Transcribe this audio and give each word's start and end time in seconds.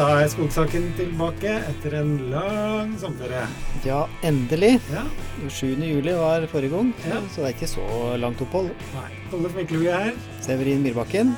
Da 0.00 0.06
er 0.22 0.30
skogsaken 0.32 0.86
tilbake 0.96 1.50
etter 1.68 1.98
en 1.98 2.12
lang 2.32 2.94
sommerferie. 3.00 3.42
Ja, 3.84 3.98
endelig. 4.24 4.78
Ja, 4.94 5.02
7. 5.52 5.74
juli 5.84 6.14
var 6.16 6.46
forrige 6.48 6.72
gang, 6.72 6.92
Ja. 7.04 7.18
så 7.34 7.42
det 7.44 7.50
er 7.50 7.54
ikke 7.58 7.68
så 7.68 8.16
langt 8.22 8.40
opphold. 8.40 8.70
nei. 8.94 9.10
Tollef 9.30 9.54
Myklebø 9.58 9.88
er 9.92 10.04
her. 10.06 10.12
Severin 10.40 10.80
Myrbakken. 10.82 11.34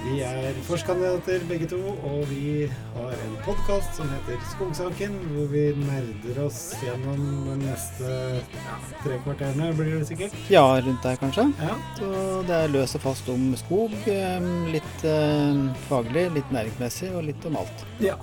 Vi 0.00 0.20
er 0.24 0.56
forskandidater 0.64 1.42
begge 1.48 1.66
to, 1.68 1.78
og 2.08 2.22
vi 2.30 2.64
har 2.94 3.12
en 3.26 3.34
podkast 3.44 3.98
som 3.98 4.08
heter 4.08 4.38
Skogsaken, 4.54 5.12
hvor 5.34 5.50
vi 5.52 5.64
nerder 5.76 6.38
oss 6.46 6.60
gjennom 6.80 7.20
de 7.50 7.56
neste 7.60 8.08
ja, 8.54 8.78
tre 9.02 9.18
kvarterene, 9.26 9.68
blir 9.76 9.98
det 9.98 10.08
sikkert. 10.08 10.38
Ja, 10.50 10.64
rundt 10.86 11.04
der 11.04 11.20
kanskje. 11.20 11.44
Ja, 11.60 11.76
Så 11.98 12.08
det 12.48 12.56
er 12.62 12.72
løs 12.72 12.96
og 12.96 13.04
fast 13.04 13.28
om 13.32 13.50
skog. 13.60 13.92
eh, 14.08 14.48
Litt 14.72 15.04
eh, 15.04 15.60
faglig, 15.90 16.26
litt 16.38 16.50
næringsmessig 16.56 17.12
og 17.14 17.26
litt 17.28 17.44
om 17.50 17.60
alt. 17.60 17.86
ja. 18.00 18.16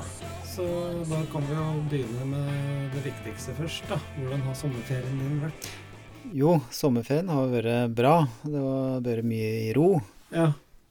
Så 0.58 0.64
da 1.06 1.20
kan 1.30 1.44
vi 1.46 1.54
jo 1.54 1.64
begynne 1.86 2.24
med 2.32 2.94
det 2.96 3.04
viktigste 3.06 3.54
først, 3.60 3.84
da. 3.92 4.00
Hvordan 4.16 4.42
har 4.48 4.56
sommerferien 4.58 5.20
din 5.22 5.36
vært? 5.44 5.68
Jo, 6.34 6.56
sommerferien 6.74 7.30
har 7.30 7.52
vært 7.52 7.94
bra. 7.94 8.16
Det 8.42 8.58
har 8.64 9.04
vært 9.06 9.28
mye 9.30 9.52
i 9.68 9.76
ro. 9.78 9.92
Ja. 10.34 10.48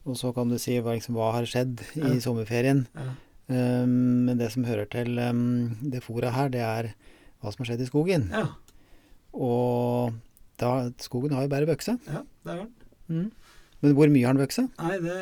Og 0.07 0.15
så 0.15 0.31
kan 0.35 0.47
du 0.49 0.55
si 0.61 0.77
hva, 0.79 0.93
liksom, 0.95 1.17
hva 1.19 1.33
har 1.35 1.47
skjedd 1.49 1.81
i 1.99 2.03
Ja. 2.05 2.19
sommerferien. 2.23 2.85
ja. 2.95 3.09
Um, 3.47 4.25
men 4.27 4.37
det 4.41 4.49
som 4.51 4.65
hører 4.67 4.87
til 4.91 5.13
um, 5.23 5.77
det 5.79 6.01
fora 6.03 6.33
her, 6.35 6.49
det 6.51 6.59
er 6.59 6.89
hva 7.39 7.51
som 7.53 7.61
har 7.63 7.69
skjedd 7.69 7.83
i 7.85 7.87
skogen. 7.87 8.25
Ja, 8.35 8.49
Og 9.33 10.13
da, 10.59 10.89
skogen 10.99 11.31
har 11.35 11.45
jo 11.45 11.51
bare 11.53 11.67
vokst. 11.69 11.87
ja 12.07 12.23
det 12.43 12.51
er 12.53 12.57
den. 12.63 12.71
Mm. 13.07 13.31
Men 13.81 13.93
hvor 13.95 14.09
mye 14.11 14.25
har 14.25 14.33
den 14.35 14.41
vokst? 14.43 14.59
Nei, 14.81 14.97
det, 15.03 15.17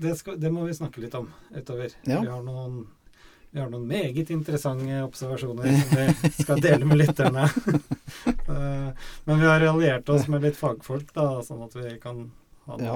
det, 0.00 0.14
skal, 0.20 0.38
det 0.40 0.52
må 0.54 0.64
vi 0.68 0.76
snakke 0.78 1.02
litt 1.02 1.14
om 1.18 1.28
utover. 1.52 1.90
Ja. 2.06 2.20
Vi, 2.22 2.30
har 2.30 2.42
noen, 2.46 2.86
vi 3.52 3.60
har 3.60 3.68
noen 3.72 3.86
meget 3.90 4.30
interessante 4.30 5.00
observasjoner 5.04 5.66
som 5.82 5.96
vi 6.22 6.30
skal 6.38 6.62
dele 6.64 6.84
med 6.88 7.02
lytterne. 7.04 7.48
Eh, 8.46 8.90
Men 9.26 9.40
vi 9.40 9.46
har 9.46 9.60
alliert 9.66 10.08
oss 10.14 10.28
med 10.30 10.44
litt 10.46 10.54
fagfolk, 10.56 11.08
da, 11.14 11.42
sånn 11.44 11.64
at 11.66 11.72
vi 11.74 11.96
kan 12.00 12.28
ha 12.68 12.76
Ja. 12.80 12.94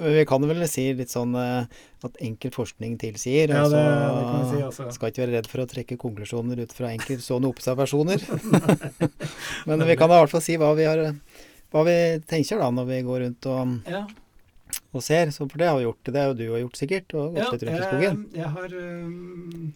Vi 0.00 0.24
kan 0.28 0.44
vel 0.48 0.64
si 0.70 0.86
litt 0.96 1.12
sånn 1.12 1.34
eh, 1.36 1.82
at 2.06 2.16
enkel 2.24 2.52
forskning 2.54 2.96
tilsier. 3.00 3.52
Ja, 3.52 3.66
altså, 3.66 3.76
det, 3.76 3.84
vi 3.90 4.48
si, 4.48 4.62
altså. 4.64 4.88
Skal 4.96 5.12
ikke 5.12 5.24
være 5.26 5.36
redd 5.36 5.50
for 5.50 5.64
å 5.64 5.68
trekke 5.68 5.98
konklusjoner 6.00 6.62
ut 6.64 6.72
fra 6.76 6.92
enkeltstående 6.94 7.50
observasjoner. 7.52 8.24
Men 9.68 9.84
vi 9.86 9.98
kan 10.00 10.10
i 10.10 10.16
hvert 10.16 10.32
fall 10.32 10.44
si 10.44 10.56
hva 10.60 10.72
vi, 10.78 10.88
har, 10.88 10.98
hva 11.74 11.84
vi 11.88 11.96
tenker 12.30 12.62
da 12.62 12.70
når 12.74 12.90
vi 12.94 13.04
går 13.10 13.24
rundt 13.26 13.50
og, 13.52 13.76
Ja, 13.90 14.06
og 14.94 15.04
ser. 15.04 15.30
Så 15.34 15.46
for 15.46 15.58
det 15.60 15.68
har 15.68 15.76
vi 15.78 15.86
gjort. 15.86 16.04
Det 16.06 16.20
har 16.20 16.32
jo 16.32 16.38
du 16.38 16.46
har 16.52 16.64
gjort 16.64 16.80
sikkert. 16.80 17.14
Og 17.14 17.34
gått 17.34 17.44
ja 17.44 17.50
litt 17.52 17.66
rundt 17.68 17.80
i 17.80 17.88
skogen. 17.88 18.16
jeg 18.34 18.48
har 18.56 18.70
øh, 18.80 19.68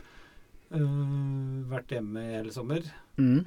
vært 1.75 1.95
hjemme 1.95 2.25
i 2.25 2.34
hele 2.39 2.55
sommer. 2.55 2.81
Mm. 3.20 3.45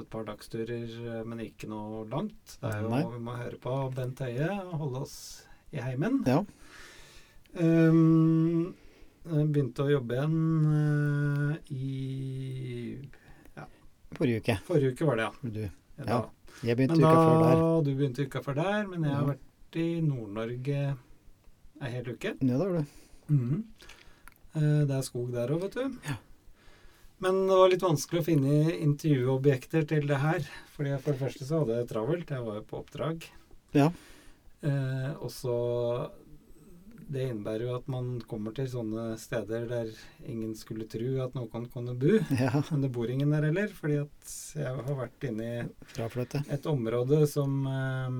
Et 0.00 0.08
par 0.08 0.24
dagsturer, 0.24 0.88
øh, 0.88 1.26
men 1.28 1.40
ikke 1.44 1.68
noe 1.68 2.06
langt. 2.08 2.54
Det 2.62 2.70
er 2.70 2.78
jo, 2.80 2.88
Nei. 2.94 3.02
vi 3.12 3.18
må 3.20 3.34
høre 3.36 3.58
på 3.60 3.74
Bent 3.94 4.22
Høie 4.24 4.48
og 4.64 4.78
holde 4.80 5.02
oss 5.04 5.16
i 5.72 5.82
heimen. 5.84 6.22
Ja. 6.26 6.38
Um, 7.52 8.72
begynte 9.24 9.84
å 9.84 9.90
jobbe 9.92 10.16
igjen 10.16 10.38
uh, 10.64 11.52
i 11.68 12.96
Forrige 14.16 14.40
uke. 14.42 14.56
Forrige 14.66 14.92
uke 14.92 15.06
var 15.08 15.16
det, 15.20 15.26
ja. 15.28 15.52
Du. 15.56 15.60
ja. 15.62 16.06
Ja. 16.08 16.18
Jeg 16.62 16.76
begynte 16.78 16.96
Men 16.96 17.04
uka 17.04 17.12
da, 17.12 17.22
før 17.28 17.44
der. 17.44 17.62
Du 17.84 17.92
begynte 17.96 18.26
uka 18.28 18.42
før 18.44 18.58
der, 18.58 18.82
men 18.90 19.06
jeg 19.08 19.14
har 19.16 19.28
vært 19.30 19.78
i 19.80 19.86
Nord-Norge 20.04 20.80
ei 21.82 21.92
hel 21.94 22.10
uke. 22.12 22.34
Ja, 22.40 22.50
det 22.50 22.58
har 22.60 22.74
du. 22.76 22.98
Mhm. 23.32 23.62
Uh, 24.52 24.82
Det 24.88 24.96
er 24.98 25.06
skog 25.06 25.32
der 25.32 25.52
òg, 25.54 25.62
vet 25.64 25.78
du. 25.78 25.96
Ja. 26.08 26.16
Men 27.22 27.44
det 27.46 27.54
var 27.58 27.70
litt 27.70 27.84
vanskelig 27.84 28.20
å 28.22 28.26
finne 28.26 28.72
intervjuobjekter 28.82 29.84
til 29.92 30.08
det 30.10 30.18
her. 30.22 30.42
Fordi 30.74 30.96
For 31.04 31.12
det 31.14 31.20
første 31.22 31.46
så 31.46 31.60
hadde 31.62 31.76
jeg 31.78 31.90
travelt. 31.92 32.32
Jeg 32.34 32.42
var 32.48 32.58
jo 32.58 32.64
på 32.66 32.80
oppdrag. 32.82 33.28
Ja. 33.76 33.90
Eh, 34.62 35.12
og 35.22 35.30
så 35.34 35.54
Det 37.12 37.26
innebærer 37.28 37.66
jo 37.66 37.74
at 37.76 37.88
man 37.92 38.06
kommer 38.24 38.54
til 38.56 38.68
sånne 38.72 39.18
steder 39.20 39.66
der 39.68 39.88
ingen 40.24 40.54
skulle 40.56 40.86
tro 40.88 41.10
at 41.26 41.34
noen 41.36 41.66
kunne 41.68 41.92
bo. 41.98 42.14
Ja, 42.40 42.62
Men 42.70 42.80
det 42.86 42.92
bor 42.94 43.10
ingen 43.10 43.30
der 43.34 43.42
heller, 43.50 43.68
fordi 43.68 43.98
at 44.00 44.32
jeg 44.56 44.64
har 44.86 44.96
vært 44.96 45.26
inne 45.28 45.48
i 45.50 46.54
et 46.56 46.64
område 46.70 47.26
som, 47.28 47.66
eh, 47.68 48.16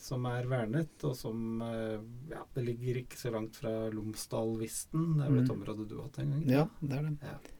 som 0.00 0.24
er 0.30 0.48
vernet, 0.48 0.88
og 1.04 1.14
som 1.20 1.60
eh, 1.60 1.98
Ja, 2.32 2.42
det 2.54 2.64
ligger 2.64 3.02
ikke 3.02 3.18
så 3.20 3.30
langt 3.34 3.56
fra 3.60 3.90
Lomsdal-Visten. 3.92 5.18
Det 5.18 5.26
er 5.26 5.30
vel 5.30 5.42
et 5.44 5.50
Mm. 5.52 5.56
område 5.60 5.88
du 5.88 5.96
har 5.96 6.04
hatt 6.08 6.18
en 6.24 6.30
gang? 6.32 6.48
Ja, 6.48 6.64
det 6.80 6.98
er 6.98 7.02
det. 7.10 7.52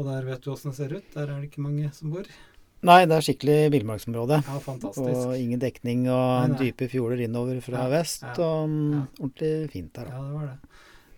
Og 0.00 0.06
der 0.08 0.24
vet 0.24 0.40
du 0.46 0.50
åssen 0.54 0.72
det 0.72 0.78
ser 0.80 0.94
ut. 0.96 1.10
Der 1.12 1.28
er 1.28 1.40
det 1.42 1.50
ikke 1.50 1.60
mange 1.66 1.90
som 1.96 2.12
bor. 2.14 2.24
Nei, 2.88 3.02
det 3.04 3.12
er 3.18 3.24
skikkelig 3.26 3.56
villmarksområde. 3.74 4.38
Ja, 4.46 4.58
fantastisk. 4.64 5.26
Og 5.28 5.34
ingen 5.36 5.60
dekning 5.60 6.06
og 6.08 6.22
Nei, 6.46 6.46
nei. 6.54 6.60
dype 6.70 6.86
fjorder 6.88 7.20
innover 7.26 7.58
fra 7.60 7.82
Ja, 7.84 7.88
vest. 7.92 8.22
ja, 8.24 8.32
Og 8.32 8.70
ja. 8.72 9.02
ordentlig 9.20 9.50
fint 9.74 9.92
der, 9.98 10.08
da. 10.08 10.16
Ja, 10.16 10.22
det 10.24 10.38
var 10.38 10.46
det. 10.48 10.56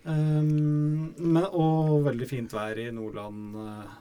Um, 0.02 1.14
men, 1.18 1.44
og 1.54 2.02
veldig 2.08 2.26
fint 2.26 2.50
vær 2.56 2.78
i 2.82 2.88
Nordland. 2.90 3.54
eh, 3.54 3.92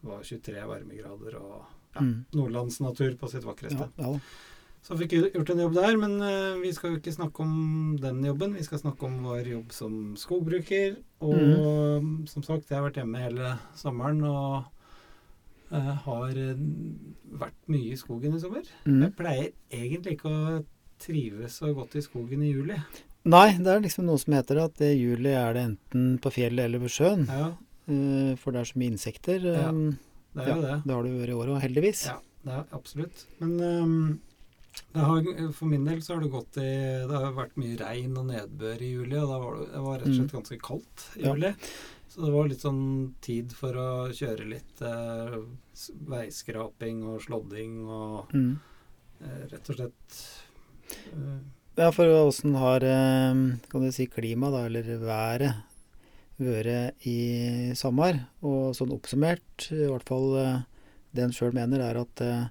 Det 0.00 0.08
var 0.08 0.22
23 0.22 0.62
varmegrader 0.70 1.34
og 1.40 1.64
ja, 1.96 2.00
Mm. 2.00 2.24
nordlandsnatur 2.32 3.18
på 3.18 3.28
sitt 3.28 3.42
vakreste. 3.44 3.88
Ja, 3.98 4.06
ja. 4.12 4.20
Så 4.80 4.96
fikk 4.96 5.12
vi 5.12 5.20
gjort 5.34 5.50
en 5.52 5.60
jobb 5.60 5.74
der, 5.76 5.96
men 6.00 6.14
eh, 6.24 6.58
vi 6.62 6.72
skal 6.72 6.94
jo 6.94 6.98
ikke 7.00 7.12
snakke 7.12 7.44
om 7.44 7.96
den 8.00 8.22
jobben. 8.24 8.56
Vi 8.56 8.64
skal 8.64 8.80
snakke 8.80 9.04
om 9.06 9.18
vår 9.26 9.50
jobb 9.52 9.74
som 9.76 9.96
skogbruker. 10.16 10.96
Og 11.20 11.36
mm. 11.36 12.12
som 12.30 12.44
sagt, 12.46 12.70
jeg 12.70 12.78
har 12.78 12.86
vært 12.86 13.00
hjemme 13.02 13.20
hele 13.20 13.52
sommeren 13.76 14.22
og 14.24 14.64
uh, 15.74 15.92
har 16.06 16.32
eh, 16.32 16.64
vært 17.42 17.58
mye 17.70 17.92
i 17.92 18.00
skogen 18.00 18.38
i 18.38 18.40
sommer. 18.42 18.64
Mm. 18.86 19.02
Jeg 19.04 19.16
pleier 19.20 19.50
egentlig 19.82 20.16
ikke 20.16 20.32
å 20.32 20.58
trives 21.00 21.60
så 21.60 21.74
godt 21.76 21.98
i 22.00 22.04
skogen 22.04 22.44
i 22.44 22.54
juli. 22.54 22.80
Nei, 23.28 23.46
det 23.60 23.68
er 23.68 23.84
liksom 23.84 24.08
noe 24.08 24.20
som 24.20 24.32
heter 24.32 24.62
at 24.64 24.80
i 24.84 24.94
juli 24.94 25.36
er 25.36 25.56
det 25.56 25.66
enten 25.68 26.14
på 26.24 26.32
fjellet 26.32 26.70
eller 26.70 26.86
på 26.86 26.94
sjøen. 27.00 27.26
Ja, 27.28 27.50
Uh, 27.90 28.36
For 28.38 28.54
det 28.54 28.60
er 28.60 28.68
så 28.68 28.78
mye 28.78 28.92
insekter. 28.92 29.44
Ja, 29.50 29.70
det 29.72 30.42
er 30.44 30.50
jo 30.52 30.60
det. 30.62 30.74
Det 30.84 30.92
har 30.94 31.00
det 31.02 31.10
jo 31.10 31.22
vært 31.24 31.32
i 31.32 31.38
år 31.40 31.48
òg, 31.50 31.56
heldigvis. 31.64 32.02
Ja, 32.06 32.12
det 32.44 32.52
er 32.54 32.76
absolutt. 32.76 33.24
Men 33.40 33.56
det 33.56 33.70
har, 34.94 35.52
for 35.52 35.66
min 35.70 35.84
del 35.86 36.00
så 36.02 36.14
har 36.16 36.20
det 36.24 36.30
gått 36.32 36.56
i 36.58 36.66
Det 37.06 37.20
har 37.22 37.32
vært 37.36 37.56
mye 37.60 37.76
regn 37.78 38.16
og 38.18 38.26
nedbør 38.32 38.80
i 38.82 38.88
juli, 38.96 39.16
og 39.20 39.28
da 39.30 39.38
var 39.38 39.56
det, 39.60 39.66
det 39.72 39.82
var 39.86 39.98
rett 40.00 40.08
og 40.10 40.16
slett 40.18 40.32
ganske 40.38 40.58
kaldt 40.66 41.04
i 41.16 41.20
Mm. 41.20 41.24
Ja. 41.24 41.34
juli. 41.34 41.52
Så 42.10 42.24
det 42.26 42.32
var 42.34 42.48
litt 42.50 42.60
sånn 42.64 43.14
tid 43.22 43.52
for 43.54 43.76
å 43.78 43.90
kjøre 44.10 44.48
litt 44.50 44.80
eh, 44.82 45.36
veiskraping 46.10 47.04
og 47.06 47.20
slådding 47.22 47.76
og 47.88 48.32
Mm. 48.34 48.58
eh, 49.22 49.46
rett 49.52 49.70
og 49.70 49.76
slett 49.76 50.20
eh, 51.12 51.38
Ja, 51.76 51.90
for 51.92 52.04
åssen 52.10 52.54
har 52.58 52.82
eh, 52.82 53.34
kan 53.70 53.80
du 53.86 53.92
si 53.92 54.06
klima, 54.06 54.50
da, 54.50 54.66
eller 54.66 54.82
været, 54.98 55.54
vært 56.40 57.06
i 57.06 57.72
sommer? 57.78 58.26
Og 58.42 58.74
sånn 58.74 58.90
oppsummert, 58.92 59.70
i 59.70 59.86
hvert 59.86 60.08
fall 60.08 60.36
eh, 60.42 60.58
det 61.14 61.22
en 61.24 61.32
sjøl 61.32 61.52
mener, 61.54 61.80
er 61.80 62.00
at 62.02 62.20
eh, 62.20 62.46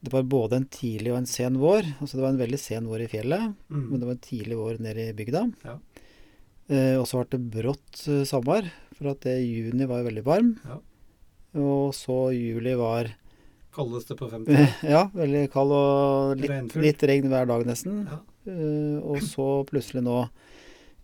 det 0.00 0.12
var 0.12 0.26
både 0.30 0.60
en 0.60 0.68
tidlig 0.70 1.10
og 1.12 1.20
en 1.20 1.30
sen 1.30 1.56
vår. 1.58 1.86
Altså 1.98 2.18
det 2.18 2.24
var 2.24 2.34
en 2.34 2.42
veldig 2.42 2.60
sen 2.62 2.86
vår 2.90 3.06
i 3.06 3.08
fjellet, 3.10 3.54
mm, 3.66 3.86
men 3.88 3.98
det 3.98 4.06
var 4.06 4.14
en 4.14 4.26
tidlig 4.28 4.58
vår 4.58 4.82
nede 4.84 5.08
i 5.08 5.16
bygda. 5.18 5.44
Ja. 5.66 5.78
Eh, 6.68 6.94
og 7.00 7.06
så 7.08 7.22
ble 7.22 7.32
det 7.34 7.40
brått 7.56 8.04
eh, 8.06 8.26
sommer, 8.28 8.68
for 8.98 9.10
at 9.14 9.24
det, 9.26 9.38
juni 9.42 9.88
var 9.90 10.04
veldig 10.06 10.24
varm. 10.26 10.52
Ja. 10.68 10.78
Og 11.58 11.96
så 11.96 12.28
juli 12.36 12.76
var 12.78 13.10
Kaldeste 13.74 14.16
på 14.18 14.26
50. 14.30 14.58
ja, 14.94 15.04
veldig 15.14 15.44
kald 15.52 15.72
og 15.76 16.40
litt, 16.40 16.74
litt 16.80 17.02
regn 17.06 17.28
hver 17.30 17.46
dag 17.50 17.66
nesten. 17.68 18.04
Ja. 18.08 18.20
Eh, 18.48 18.96
og 19.02 19.20
så 19.22 19.48
plutselig 19.68 20.02
nå 20.06 20.22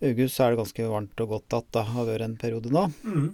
august 0.05 0.37
så 0.37 0.47
er 0.47 0.55
det 0.55 0.63
ganske 0.63 0.89
varmt 0.91 1.23
og 1.23 1.35
godt 1.37 1.57
at 1.61 1.69
det 1.77 1.85
har 1.91 2.09
vært 2.09 2.27
en 2.27 2.39
periode 2.41 2.73
nå. 2.75 2.89
Mm. 3.05 3.29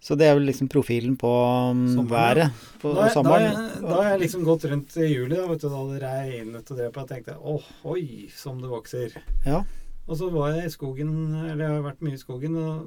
Så 0.00 0.14
det 0.14 0.28
er 0.28 0.36
vel 0.38 0.46
liksom 0.46 0.68
profilen 0.70 1.16
på 1.18 1.30
um, 1.72 1.80
Sommeren, 1.90 2.08
været 2.10 2.80
på 2.80 2.92
Da, 2.94 3.08
sommeren. 3.10 3.56
da 3.82 3.94
har 3.96 4.10
jeg 4.12 4.20
liksom 4.22 4.44
gått 4.46 4.64
rundt 4.70 4.94
i 4.96 5.08
juli, 5.10 5.34
da, 5.34 5.46
vet 5.50 5.60
du, 5.64 5.68
da 5.72 5.80
det 5.90 6.02
regnet 6.04 6.70
og 6.70 6.76
drev 6.78 6.92
på, 6.94 7.02
og 7.02 7.08
tenkte 7.10 7.34
åh, 7.40 7.66
oi, 7.84 8.04
som 8.30 8.60
det 8.62 8.70
vokser. 8.70 9.16
Ja. 9.44 9.64
Og 10.06 10.16
så 10.20 10.30
var 10.32 10.54
jeg 10.54 10.68
i 10.70 10.70
skogen, 10.72 11.10
eller 11.34 11.64
jeg 11.64 11.72
har 11.74 11.82
vært 11.88 12.04
mye 12.06 12.14
i 12.14 12.20
skogen, 12.22 12.54
og 12.56 12.86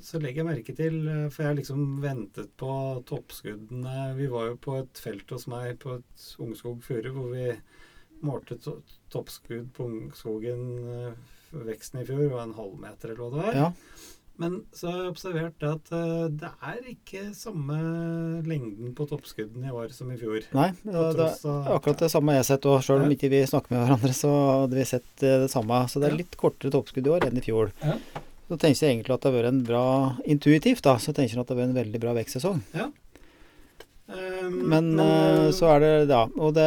så 0.00 0.20
legger 0.22 0.40
jeg 0.40 0.48
merke 0.48 0.76
til, 0.78 0.94
for 1.34 1.42
jeg 1.42 1.50
har 1.50 1.58
liksom 1.58 1.82
ventet 2.00 2.48
på 2.56 2.70
toppskuddene. 3.10 4.14
Vi 4.16 4.30
var 4.32 4.46
jo 4.52 4.56
på 4.56 4.78
et 4.78 5.02
felt 5.02 5.34
hos 5.34 5.44
meg 5.50 5.74
på 5.82 5.98
et 5.98 6.24
Ungskog 6.40 6.78
furu, 6.86 7.10
hvor 7.18 7.34
vi 7.34 7.50
målte 8.24 8.56
to 8.62 8.78
toppskudd 9.12 9.68
på 9.76 9.84
ungskogen. 9.90 10.64
øh, 10.88 11.12
Veksten 11.66 12.00
i 12.00 12.06
fjor 12.06 12.28
var 12.30 12.46
en 12.46 12.54
halvmeter 12.56 13.10
eller 13.12 13.20
hva 13.20 13.30
det 13.34 13.44
var. 13.44 13.54
ja. 13.64 13.70
Men 14.40 14.54
så 14.72 14.88
har 14.88 15.02
jeg 15.02 15.10
observert 15.12 15.64
at 15.68 15.90
øh, 15.92 16.28
det 16.40 16.48
er 16.64 16.78
ikke 16.94 17.22
samme 17.36 17.76
lengden 18.48 18.94
på 18.96 19.04
toppskuddene 19.10 19.68
i 19.68 19.74
år 19.76 19.90
som 19.92 20.08
i 20.14 20.16
fjor. 20.16 20.46
Nei, 20.56 20.70
det, 20.80 20.94
det 21.18 21.26
er 21.28 21.68
akkurat 21.76 22.00
det 22.06 22.08
samme 22.14 22.32
jeg 22.38 22.40
har 22.44 22.48
sett. 22.48 22.68
Og 22.70 22.80
sjøl 22.86 23.02
om 23.04 23.10
Ja. 23.10 23.16
ikke 23.18 23.30
vi 23.34 23.42
snakker 23.50 23.74
med 23.76 23.82
hverandre, 23.84 24.14
så 24.16 24.30
hadde 24.62 24.78
vi 24.80 24.86
sett 24.88 25.26
eh, 25.28 25.36
det 25.44 25.50
samme. 25.52 25.82
Så 25.92 26.00
det 26.00 26.08
er 26.08 26.16
litt 26.22 26.38
kortere 26.40 26.72
toppskudd 26.72 27.04
i 27.10 27.12
år 27.18 27.28
enn 27.28 27.36
i 27.36 27.44
fjor. 27.44 27.74
Ja. 27.84 27.98
Så 28.50 28.56
tenker 28.58 28.80
jeg 28.86 28.96
egentlig 28.96 29.14
at 29.14 29.22
det 29.22 29.30
har 29.30 29.36
vært 29.42 29.52
en 29.52 29.60
bra 29.68 29.84
Intuitivt, 30.26 30.82
da, 30.88 30.96
så 30.98 31.12
tenker 31.14 31.36
jeg 31.36 31.42
at 31.44 31.46
det 31.52 31.54
har 31.54 31.60
vært 31.60 31.70
en 31.70 31.80
veldig 31.84 32.00
bra 32.02 32.16
vekstsesong. 32.16 32.64
Um, 34.10 34.56
Men 34.72 34.88
men 34.98 35.52
så 35.54 35.68
er 35.76 35.84
det 35.84 35.92
Ja, 36.10 36.24
og 36.34 36.56
det, 36.56 36.66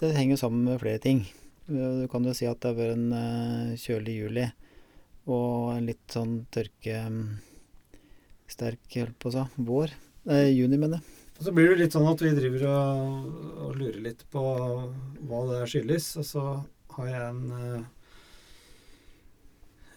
det 0.00 0.10
henger 0.16 0.40
sammen 0.40 0.64
med 0.66 0.80
flere 0.82 0.98
ting. 0.98 1.20
Eh, 1.68 2.00
Du 2.02 2.08
kan 2.10 2.24
jo 2.26 2.32
si 2.34 2.48
at 2.50 2.58
det 2.64 2.72
har 2.72 2.80
vært 2.80 2.96
en 2.96 3.12
eh, 3.14 3.76
kjølig 3.78 4.16
juli 4.24 4.48
og 5.30 5.72
en 5.74 5.86
litt 5.88 6.04
sånn 6.12 6.38
tørke 6.52 7.00
mm, 7.08 7.26
holdt 8.60 9.18
på 9.18 9.30
å 9.30 9.34
si, 9.34 9.44
vår. 9.68 9.94
Eh, 10.30 10.50
juni, 10.52 10.78
mener 10.78 11.00
jeg. 11.00 11.20
Og 11.34 11.48
så 11.48 11.52
blir 11.54 11.72
det 11.72 11.80
litt 11.80 11.96
sånn 11.96 12.06
at 12.06 12.20
vi 12.22 12.30
driver 12.36 12.68
og, 12.70 13.24
og 13.66 13.74
lurer 13.80 13.98
litt 14.04 14.22
på 14.30 14.42
hva 15.26 15.40
det 15.50 15.64
skyldes. 15.72 16.12
Og 16.22 16.26
så 16.28 16.44
har 16.94 17.08
jeg 17.10 17.22
en 17.26 17.40
eh, 17.58 17.80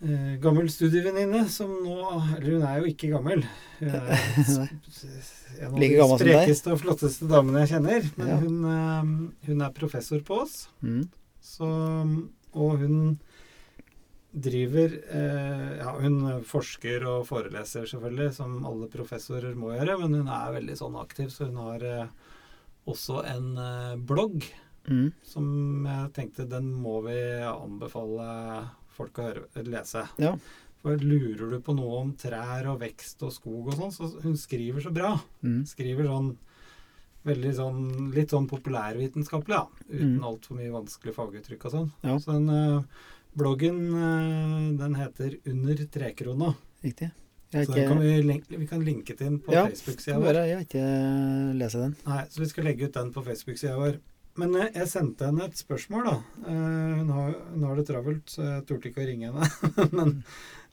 eh, 0.01 0.33
gammel 0.41 0.71
studievenninne 0.73 1.43
som 1.53 1.69
nå 1.83 1.99
Eller 2.39 2.55
hun 2.55 2.65
er 2.65 2.81
jo 2.81 2.89
ikke 2.89 3.11
gammel. 3.13 3.45
Hun 3.77 3.93
er 3.93 4.09
en 5.61 5.69
av 5.69 5.77
Like 5.77 6.01
de 6.01 6.09
sprekeste 6.23 6.73
og 6.73 6.81
flotteste 6.81 7.29
damene 7.29 7.63
jeg 7.65 7.75
kjenner. 7.75 8.09
Men 8.17 8.33
Ja. 8.33 8.39
hun, 8.41 8.57
eh, 8.73 9.47
hun 9.51 9.65
er 9.67 9.77
professor 9.77 10.23
på 10.25 10.41
oss. 10.47 10.57
Mm. 10.81 11.05
Så, 11.43 11.69
og 12.57 12.79
hun 12.81 13.19
driver 14.41 14.93
eh, 15.09 15.77
Ja, 15.81 15.93
hun 15.99 16.19
forsker 16.47 17.03
og 17.07 17.25
foreleser, 17.29 17.87
selvfølgelig, 17.89 18.33
som 18.37 18.59
alle 18.65 18.87
professorer 18.93 19.55
må 19.57 19.73
gjøre, 19.75 19.97
men 20.03 20.13
hun 20.21 20.27
er 20.31 20.55
veldig 20.59 20.77
sånn 20.79 20.95
aktiv, 21.01 21.29
så 21.33 21.47
hun 21.49 21.57
har 21.61 21.83
eh, 21.83 22.07
også 22.87 23.23
en 23.35 23.51
eh, 23.57 23.95
blogg 23.97 24.47
Mm. 24.87 25.09
som 25.27 25.83
jeg 25.83 26.11
tenkte 26.15 26.45
den 26.47 26.69
må 26.79 27.01
vi 27.03 27.17
anbefale 27.43 28.69
folk 28.95 29.17
å 29.19 29.25
høre, 29.25 29.41
lese. 29.67 30.05
Ja. 30.17 30.29
For 30.79 30.95
lurer 31.01 31.49
du 31.51 31.57
på 31.59 31.75
noe 31.75 31.97
om 32.05 32.13
trær 32.15 32.69
og 32.71 32.79
vekst 32.79 33.19
og 33.27 33.33
skog 33.35 33.67
og 33.67 33.75
sånn, 33.81 33.91
så 33.91 34.07
hun 34.23 34.37
skriver 34.39 34.79
så 34.85 34.93
bra. 34.95 35.09
Mm. 35.43 35.65
Skriver 35.67 36.07
sånn 36.07 36.29
veldig 37.27 37.51
sånn 37.57 37.81
litt 38.15 38.31
sånn 38.31 38.47
populærvitenskapelig, 38.47 39.57
ja. 39.59 39.67
Uten 39.91 40.15
Mm. 40.21 40.23
altfor 40.23 40.55
mye 40.55 40.71
vanskelig 40.71 41.15
faguttrykk 41.19 41.65
og 41.65 41.71
sånn. 41.75 41.91
Ja. 42.07 42.15
Så 42.23 42.31
den 42.37 42.85
bloggen, 43.37 43.79
eh, 43.93 44.77
den 44.81 44.95
heter 44.97 45.37
Under 45.45 45.85
trekrona. 45.93 46.53
Riktig. 46.83 47.11
Så 47.53 47.71
den 47.71 47.87
kan 47.87 47.99
vi, 48.03 48.21
link 48.21 48.43
vi 48.51 48.65
kan 48.67 48.81
linke 48.83 49.13
til 49.15 49.25
den 49.29 49.39
på 49.39 49.53
Ja, 49.55 49.65
Facebook-sida 49.69 50.17
vår. 50.19 50.35
Ja, 50.35 50.43
jeg 50.49 50.55
har 50.57 50.65
ikke 50.65 51.57
lest 51.61 51.77
den. 51.79 51.93
Nei, 52.05 52.23
så 52.29 52.41
vi 52.43 52.47
skal 52.51 52.65
legge 52.67 52.89
ut 52.89 52.97
den 52.97 53.11
på 53.15 53.23
Facebook-sida 53.23 53.77
vår. 53.79 53.99
Men 54.37 54.53
eh, 54.59 54.67
jeg 54.75 54.87
sendte 54.91 55.29
henne 55.29 55.45
et 55.47 55.55
spørsmål, 55.57 56.03
da. 56.09 56.17
Eh, 56.43 56.97
hun, 56.99 57.09
har, 57.15 57.31
hun 57.53 57.63
har 57.69 57.79
det 57.79 57.87
travelt, 57.87 58.25
så 58.29 58.43
jeg 58.49 58.65
torde 58.69 58.91
ikke 58.91 59.05
å 59.05 59.07
ringe 59.07 59.31
henne. 59.31 59.47
Men 59.97 60.11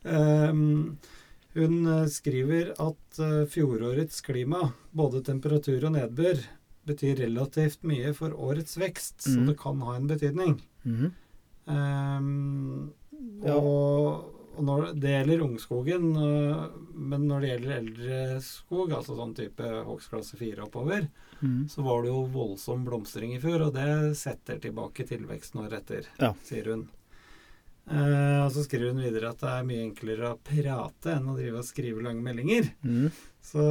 um, 0.04 0.98
hun 1.54 1.78
skriver 2.10 2.72
at 2.82 3.20
fjorårets 3.54 4.20
klima, 4.26 4.72
både 4.92 5.22
temperatur 5.24 5.86
og 5.88 5.94
nedbør, 5.94 6.42
betyr 6.84 7.22
relativt 7.22 7.86
mye 7.88 8.10
for 8.12 8.34
årets 8.36 8.74
vekst, 8.76 9.22
så 9.24 9.38
Mhm. 9.38 9.46
det 9.48 9.54
kan 9.62 9.80
ha 9.80 9.94
en 9.96 10.08
betydning. 10.10 10.58
Mhm. 10.84 11.12
Ehm, 11.66 12.92
Ja. 13.44 13.54
og, 13.56 14.30
når 14.62 14.94
det 15.00 15.10
gjelder 15.10 15.42
ungskogen, 15.44 16.10
øh, 16.16 16.66
men 16.94 17.26
når 17.28 17.40
det 17.40 17.48
gjelder 17.50 17.76
eldre 17.78 18.40
skog, 18.40 18.92
altså 18.92 19.16
sånn 19.18 19.34
type 19.34 19.70
hogstklasse 19.84 20.36
4 20.38 20.62
oppover, 20.68 21.08
mm. 21.42 21.66
så 21.68 21.82
var 21.82 22.02
det 22.04 22.12
jo 22.12 22.22
voldsom 22.32 22.84
blomstring 22.86 23.34
i 23.34 23.40
fjor, 23.42 23.66
og 23.66 23.74
det 23.74 24.14
setter 24.16 24.60
tilbake 24.62 25.06
tilveksten 25.08 25.64
året 25.64 25.82
etter, 25.82 26.06
Ja. 26.20 26.32
sier 26.44 26.70
hun. 26.70 26.88
Eh, 27.84 28.38
og 28.40 28.48
så 28.54 28.62
skriver 28.64 28.94
hun 28.94 29.02
videre 29.04 29.28
at 29.34 29.42
det 29.42 29.50
er 29.50 29.66
mye 29.68 29.82
enklere 29.84 30.30
å 30.32 30.40
prate 30.40 31.12
enn 31.18 31.28
å 31.28 31.36
drive 31.36 31.60
og 31.60 31.68
skrive 31.68 32.04
lange 32.04 32.24
meldinger. 32.24 32.70
Mm. 32.80 33.10
Så 33.44 33.64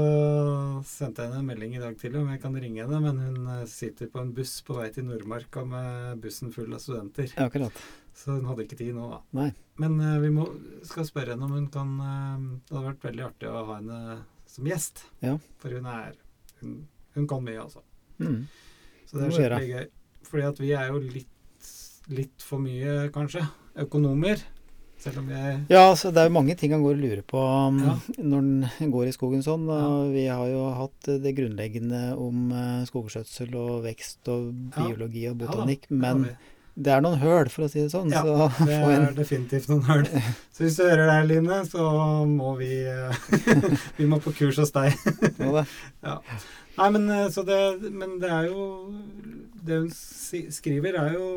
sendte 0.85 1.23
jeg 1.23 1.31
henne 1.31 1.41
en 1.41 1.49
melding 1.49 1.73
i 1.73 1.81
dag 1.81 1.97
tidlig 1.97 2.21
om 2.21 2.29
jeg 2.29 2.41
kan 2.43 2.57
ringe 2.61 2.85
henne, 2.85 2.99
men 3.01 3.21
hun 3.23 3.51
eh, 3.55 3.65
sitter 3.69 4.11
på 4.13 4.21
en 4.21 4.33
buss 4.37 4.59
på 4.65 4.77
vei 4.77 4.91
til 4.93 5.07
Nordmarka 5.07 5.65
med 5.65 6.21
bussen 6.21 6.53
full 6.53 6.75
av 6.77 6.83
studenter. 6.83 7.33
Akkurat. 7.41 7.81
Så 8.13 8.35
hun 8.37 8.45
hadde 8.45 8.67
ikke 8.67 8.77
tid 8.77 8.93
nå, 8.93 9.07
da. 9.09 9.19
Nei. 9.39 9.49
Men 9.81 9.97
uh, 9.97 10.19
vi 10.21 10.29
må, 10.29 10.45
skal 10.85 11.07
spørre 11.07 11.33
henne 11.33 11.47
om 11.47 11.55
hun 11.57 11.65
kan 11.73 11.95
uh, 11.97 12.43
Det 12.61 12.75
hadde 12.75 12.89
vært 12.91 13.07
veldig 13.07 13.23
artig 13.25 13.47
å 13.49 13.63
ha 13.71 13.79
henne 13.79 14.19
som 14.53 14.69
gjest. 14.69 15.07
Ja. 15.25 15.33
For 15.63 15.73
hun 15.73 15.89
er 15.89 16.13
Hun, 16.59 16.75
hun 17.17 17.25
kan 17.27 17.41
mye, 17.43 17.65
altså. 17.65 17.81
Mm. 18.21 18.43
Så 19.09 19.17
det 19.17 19.25
er 19.25 19.33
skikkelig 19.33 19.71
gøy. 19.71 19.87
Fordi 20.29 20.45
at 20.47 20.61
vi 20.61 20.69
er 20.77 20.93
jo 20.93 21.01
litt, 21.01 21.32
litt 22.11 22.43
for 22.43 22.59
mye, 22.63 23.09
kanskje, 23.13 23.45
økonomer. 23.85 24.41
Selv 25.03 25.19
om 25.19 25.27
er 25.35 25.57
Ja, 25.67 25.89
så 25.99 26.13
det 26.15 26.21
er 26.21 26.29
jo 26.29 26.35
mange 26.37 26.55
ting 26.55 26.71
han 26.71 26.83
går 26.83 26.95
og 26.95 27.01
lurer 27.03 27.21
på 27.27 27.39
um, 27.43 27.79
Ja. 27.83 27.95
når 28.23 28.69
han 28.77 28.91
går 28.93 29.09
i 29.09 29.15
skogen 29.15 29.43
sånn. 29.43 29.65
Ja. 29.67 29.87
vi 30.13 30.25
har 30.31 30.47
jo 30.47 30.61
hatt 30.77 31.09
det 31.23 31.33
grunnleggende 31.35 32.15
om 32.15 32.51
eh, 32.55 32.85
skogskjøtsel 32.87 33.51
og 33.59 33.83
vekst 33.83 34.29
og 34.31 34.53
biologi 34.77 35.25
og 35.27 35.35
Ja 35.35 35.47
botanikk. 35.47 35.89
men 35.89 36.29
det 36.73 36.89
er 36.89 37.03
noen 37.05 37.19
høl, 37.21 37.49
for 37.53 37.65
å 37.65 37.69
si 37.69 37.83
det 37.83 37.91
sånn. 37.91 38.09
Ja, 38.09 38.23
så 38.23 38.47
Det 38.65 38.73
er 38.79 39.03
en 39.09 39.13
definitivt 39.17 39.67
noen 39.69 39.83
høl. 39.85 40.07
Så 40.55 40.63
hvis 40.63 40.77
du 40.79 40.87
hører 40.87 41.11
her, 41.11 41.27
Line, 41.29 41.59
så 41.69 41.83
må 42.25 42.55
vi 42.57 42.71
eh, 42.87 43.13
Vi 43.99 44.07
må 44.09 44.17
på 44.23 44.33
kurs 44.33 44.57
hos 44.57 44.71
deg. 44.73 44.95
ja, 45.37 45.51
det. 45.59 45.67
Nei, 46.79 46.87
men, 46.95 47.05
eh, 47.13 47.27
så 47.29 47.43
det, 47.45 47.59
men 47.93 48.15
det 48.23 48.31
er 48.33 48.47
jo 48.49 48.63
Det 49.61 49.83
hun 49.83 49.91
skriver, 49.93 50.97
er 50.97 51.13
jo 51.13 51.27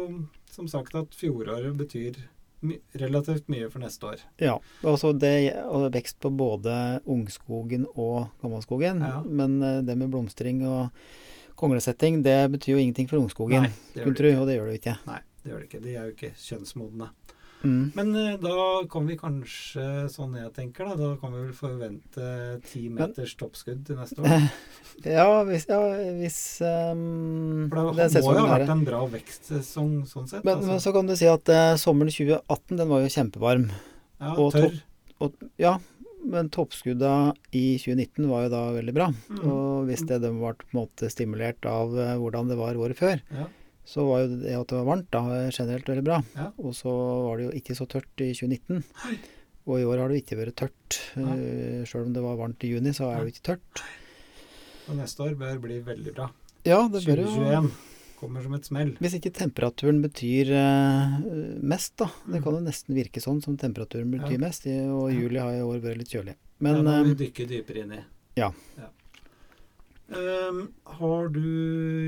som 0.57 0.69
sagt 0.71 0.97
at 0.97 1.15
fjoråret 1.17 1.77
betyr 1.77 2.17
my, 2.65 2.79
relativt 3.03 3.49
mye 3.53 3.69
for 3.73 3.83
neste 3.85 4.09
år. 4.09 4.25
Ja. 4.43 4.57
Og 4.87 5.05
det 5.21 5.37
og 5.67 5.91
vekst 5.95 6.19
på 6.23 6.33
både 6.33 6.75
ungskogen 7.05 7.87
og 7.95 8.33
gammelskogen. 8.43 9.05
Ja. 9.05 9.21
Men 9.25 9.61
eh, 9.63 9.83
det 9.87 9.99
med 10.01 10.13
blomstring 10.15 10.65
og 10.67 10.89
konglesetting, 11.57 12.23
det 12.25 12.39
betyr 12.53 12.77
jo 12.77 12.83
ingenting 12.83 13.09
for 13.09 13.21
ungskogen. 13.21 13.69
Nei, 13.69 13.73
det 13.95 14.03
gjør 14.03 14.13
det 14.13 14.19
tro, 14.21 14.33
og 14.41 14.49
det 14.49 14.59
gjør 14.59 14.67
det 14.67 14.75
jo 14.75 14.83
ikke. 14.83 14.97
Nei, 15.09 15.21
det 15.43 15.53
gjør 15.53 15.63
det 15.63 15.69
ikke. 15.71 15.83
De 15.85 15.95
er 15.95 16.03
jo 16.03 16.17
ikke 16.17 16.33
kjønnsmodne. 16.47 17.13
Mm. 17.63 17.93
Men 17.97 18.11
eh, 18.21 18.35
da 18.41 18.67
kan 18.91 19.07
vi 19.09 19.17
kanskje, 19.19 19.85
sånn 20.13 20.37
jeg 20.39 20.53
tenker, 20.57 20.91
da, 20.91 20.97
da 21.01 21.11
kan 21.21 21.33
vi 21.35 21.43
vel 21.45 21.55
forvente 21.57 22.29
ti 22.69 22.87
meters 22.93 23.35
toppskudd 23.41 23.87
til 23.89 24.01
neste 24.01 24.23
år. 24.23 24.49
Ja, 25.05 25.43
hvis, 25.45 25.67
ja, 25.69 25.77
hvis 26.17 26.37
um, 26.65 27.67
For 27.69 27.91
det, 27.99 28.07
det 28.15 28.23
må 28.25 28.31
jo 28.33 28.45
ha 28.47 28.55
vært 28.55 28.71
en 28.73 28.85
bra 28.87 29.03
vekstsesong 29.13 29.91
sånn 30.09 30.31
sett. 30.31 30.41
Men, 30.41 30.63
men 30.63 30.79
altså. 30.79 30.87
så 30.87 30.95
kan 30.97 31.11
du 31.11 31.13
si 31.21 31.29
at 31.29 31.53
uh, 31.53 31.75
sommeren 31.77 32.09
2018 32.15 32.81
den 32.81 32.89
var 32.95 33.03
jo 33.05 33.11
kjempevarm. 33.13 33.67
ja, 34.23 34.31
og 34.33 34.57
tørr. 34.57 34.79
Og, 35.21 35.37
ja, 35.61 35.75
men 36.27 36.49
toppskudda 36.53 37.13
i 37.53 37.77
2019 37.79 38.27
var 38.31 38.47
jo 38.47 38.53
da 38.53 38.63
veldig 38.77 38.95
bra. 38.97 39.11
Mm. 39.29 39.45
Og 39.45 39.87
hvis 39.91 40.05
det 40.09 40.21
de 40.25 40.33
ble 40.33 40.53
på 40.59 40.69
en 40.71 40.81
måte 40.81 41.13
stimulert 41.13 41.69
av 41.69 41.95
eh, 42.01 42.17
hvordan 42.21 42.51
det 42.51 42.59
var 42.61 42.81
året 42.81 42.99
før, 42.99 43.23
Ja. 43.37 43.49
Så 43.87 44.03
var 44.09 44.25
jo 44.25 44.37
det 44.43 44.55
at 44.59 44.67
det 44.73 44.79
var 44.81 44.87
varmt 44.91 45.11
da 45.15 45.21
generelt 45.55 45.87
veldig 45.89 46.05
bra. 46.05 46.21
Ja. 46.35 46.49
Og 46.59 46.75
så 46.75 46.91
var 46.91 47.39
det 47.39 47.47
jo 47.47 47.53
ikke 47.61 47.77
så 47.79 47.87
tørt 47.87 48.25
i 48.25 48.33
2019. 48.35 48.83
Og 49.67 49.81
i 49.81 49.87
år 49.87 49.99
har 50.03 50.09
det 50.13 50.21
ikke 50.25 50.39
vært 50.39 50.57
tørt. 50.61 50.99
Nei. 51.19 51.37
Uh, 51.39 51.85
Sjøl 51.87 52.07
om 52.07 52.13
det 52.15 52.23
var 52.23 52.37
varmt 52.39 52.63
i 52.67 52.71
juni, 52.75 52.93
så 52.95 53.09
er 53.11 53.23
det 53.25 53.31
jo 53.31 53.35
ikke 53.37 53.47
tørt. 53.55 53.83
Og 54.91 54.95
neste 55.01 55.23
år 55.25 55.35
bør 55.39 55.59
bli 55.65 55.81
veldig 55.87 56.13
bra. 56.15 56.29
Ja, 56.67 56.85
det 56.91 57.03
bør 57.07 57.23
jo 57.25 57.31
2021 57.35 57.71
kommer 58.17 58.43
som 58.47 58.55
et 58.57 58.65
smell. 58.65 58.93
Hvis 59.03 59.15
ikke 59.19 59.31
temperaturen 59.37 59.99
betyr 60.01 60.49
uh, 60.57 61.17
mest, 61.63 61.97
da. 62.01 62.07
Det 62.27 62.39
Mm. 62.41 62.45
kan 62.45 62.55
jo 62.55 62.61
nesten 62.65 62.95
virke 62.97 63.21
sånn 63.21 63.43
som 63.45 63.57
temperaturen 63.61 64.11
betyr 64.15 64.39
Ja. 64.39 64.43
mest. 64.47 64.67
Og 64.67 65.11
Ja. 65.13 65.19
juli 65.21 65.39
har 65.43 65.53
i 65.53 65.61
år 65.67 65.81
vært 65.85 65.99
litt 65.99 66.09
kjølig. 66.15 66.35
det 66.35 66.63
Men 66.65 66.85
må 66.85 67.05
vi 67.05 67.11
eh, 67.11 67.21
dykke 67.27 67.47
dypere 67.51 67.83
inn 67.85 67.93
i. 67.93 68.05
ja. 68.37 68.51
Ehm, 70.15 70.69
har 71.01 71.29
du 71.35 71.41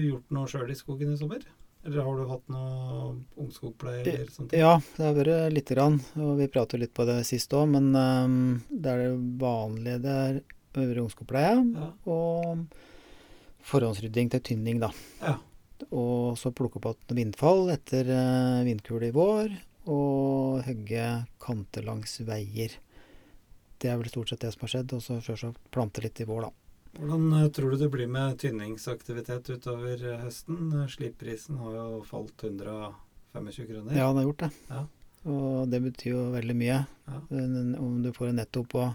gjort 0.08 0.30
noe 0.30 0.46
sjøl 0.46 0.70
i 0.70 0.74
skogen 0.78 1.12
i 1.12 1.16
sommer? 1.18 1.40
Eller 1.86 2.02
har 2.04 2.16
du 2.18 2.24
hatt 2.28 2.48
noe 2.52 3.12
ungskogpleie 3.38 4.02
eller 4.02 4.30
sånt? 4.34 4.52
ja, 4.52 4.74
det 4.96 5.04
har 5.06 5.14
vært 5.16 5.52
lite 5.54 5.76
grann. 5.76 6.00
Og 6.18 6.34
vi 6.40 6.48
prater 6.52 6.80
litt 6.82 6.92
på 6.96 7.06
det 7.08 7.20
sist 7.28 7.52
òg, 7.56 7.68
men 7.76 7.92
um, 7.94 8.38
det 8.68 8.90
er 8.92 9.04
det 9.04 9.38
vanlige 9.40 10.00
det 10.04 10.16
er 10.24 10.40
øvre 10.78 11.04
ungskogpleie 11.06 11.54
Ja. 11.74 11.88
og 12.10 12.66
forhåndsrydding 13.68 14.30
til 14.32 14.42
tynning, 14.50 14.80
da. 14.82 14.90
Ja. 15.22 15.36
Og 15.94 16.34
så 16.40 16.50
plukke 16.54 16.80
opp 16.82 16.90
igjen 17.06 17.18
vindfall 17.22 17.70
etter 17.72 18.08
uh, 18.10 18.64
vindkule 18.66 19.08
i 19.10 19.14
vår, 19.14 19.54
og 19.88 20.62
hogge 20.66 21.08
kanter 21.40 21.86
langs 21.86 22.18
veier. 22.26 22.74
Det 23.78 23.88
er 23.92 23.96
vel 24.00 24.10
stort 24.10 24.32
sett 24.32 24.42
det 24.42 24.50
som 24.52 24.66
har 24.66 24.72
skjedd. 24.74 24.92
Og 24.98 25.02
så 25.04 25.20
selvsagt 25.24 25.70
plante 25.72 26.02
litt 26.04 26.18
i 26.20 26.26
vår, 26.28 26.48
da. 26.48 26.50
Hvordan 26.98 27.32
eh, 27.42 27.48
tror 27.54 27.70
du 27.70 27.76
det 27.84 27.88
blir 27.92 28.08
med 28.10 28.38
tynningsaktivitet 28.42 29.50
utover 29.54 30.00
eh, 30.12 30.18
høsten? 30.24 30.72
Slipprisen 30.90 31.58
har 31.62 31.74
jo 31.78 32.00
falt 32.08 32.42
125 32.44 33.66
kroner. 33.68 33.92
Ja, 33.96 34.08
den 34.08 34.16
har 34.22 34.26
gjort 34.28 34.44
det. 34.46 34.50
Ja. 34.68 34.84
Og 35.28 35.68
det 35.70 35.80
betyr 35.84 36.10
jo 36.14 36.24
veldig 36.32 36.56
mye. 36.56 36.80
Ja. 37.08 37.20
Om 37.78 38.02
du 38.02 38.10
får 38.16 38.30
en 38.32 38.36
netto 38.40 38.64
på 38.64 38.86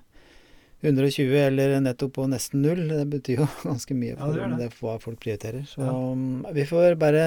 120 0.84 1.32
eller 1.46 1.78
en 1.78 1.86
netto 1.88 2.10
på 2.12 2.26
nesten 2.28 2.62
null, 2.66 2.82
det 2.92 3.06
betyr 3.12 3.44
jo 3.44 3.48
ganske 3.64 3.96
mye 3.96 4.16
Ja, 4.18 4.20
det 4.20 4.34
for 4.34 4.40
gjør 4.42 4.54
det. 4.58 4.60
det. 4.66 4.70
hva 4.82 4.96
folk 5.00 5.20
prioriterer. 5.24 5.64
Så 5.70 5.82
Ja. 5.86 5.92
um, 5.96 6.46
vi 6.56 6.66
får 6.68 6.96
bare 7.00 7.26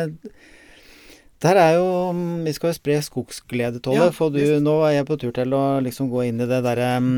Det 1.36 1.50
her 1.50 1.58
er 1.60 1.72
jo 1.76 1.88
mm, 2.16 2.44
Vi 2.46 2.52
skal 2.56 2.70
jo 2.70 2.76
spre 2.78 2.96
skogsglede, 3.04 3.80
Tolle. 3.84 4.08
Ja, 4.08 4.12
for 4.14 4.32
du, 4.32 4.40
nå 4.62 4.76
er 4.88 4.98
jeg 4.98 5.08
på 5.08 5.18
tur 5.20 5.32
til 5.36 5.52
å 5.56 5.64
liksom 5.84 6.08
gå 6.12 6.26
inn 6.30 6.40
i 6.40 6.48
det 6.48 6.60
derre 6.64 6.90
mm, 7.02 7.16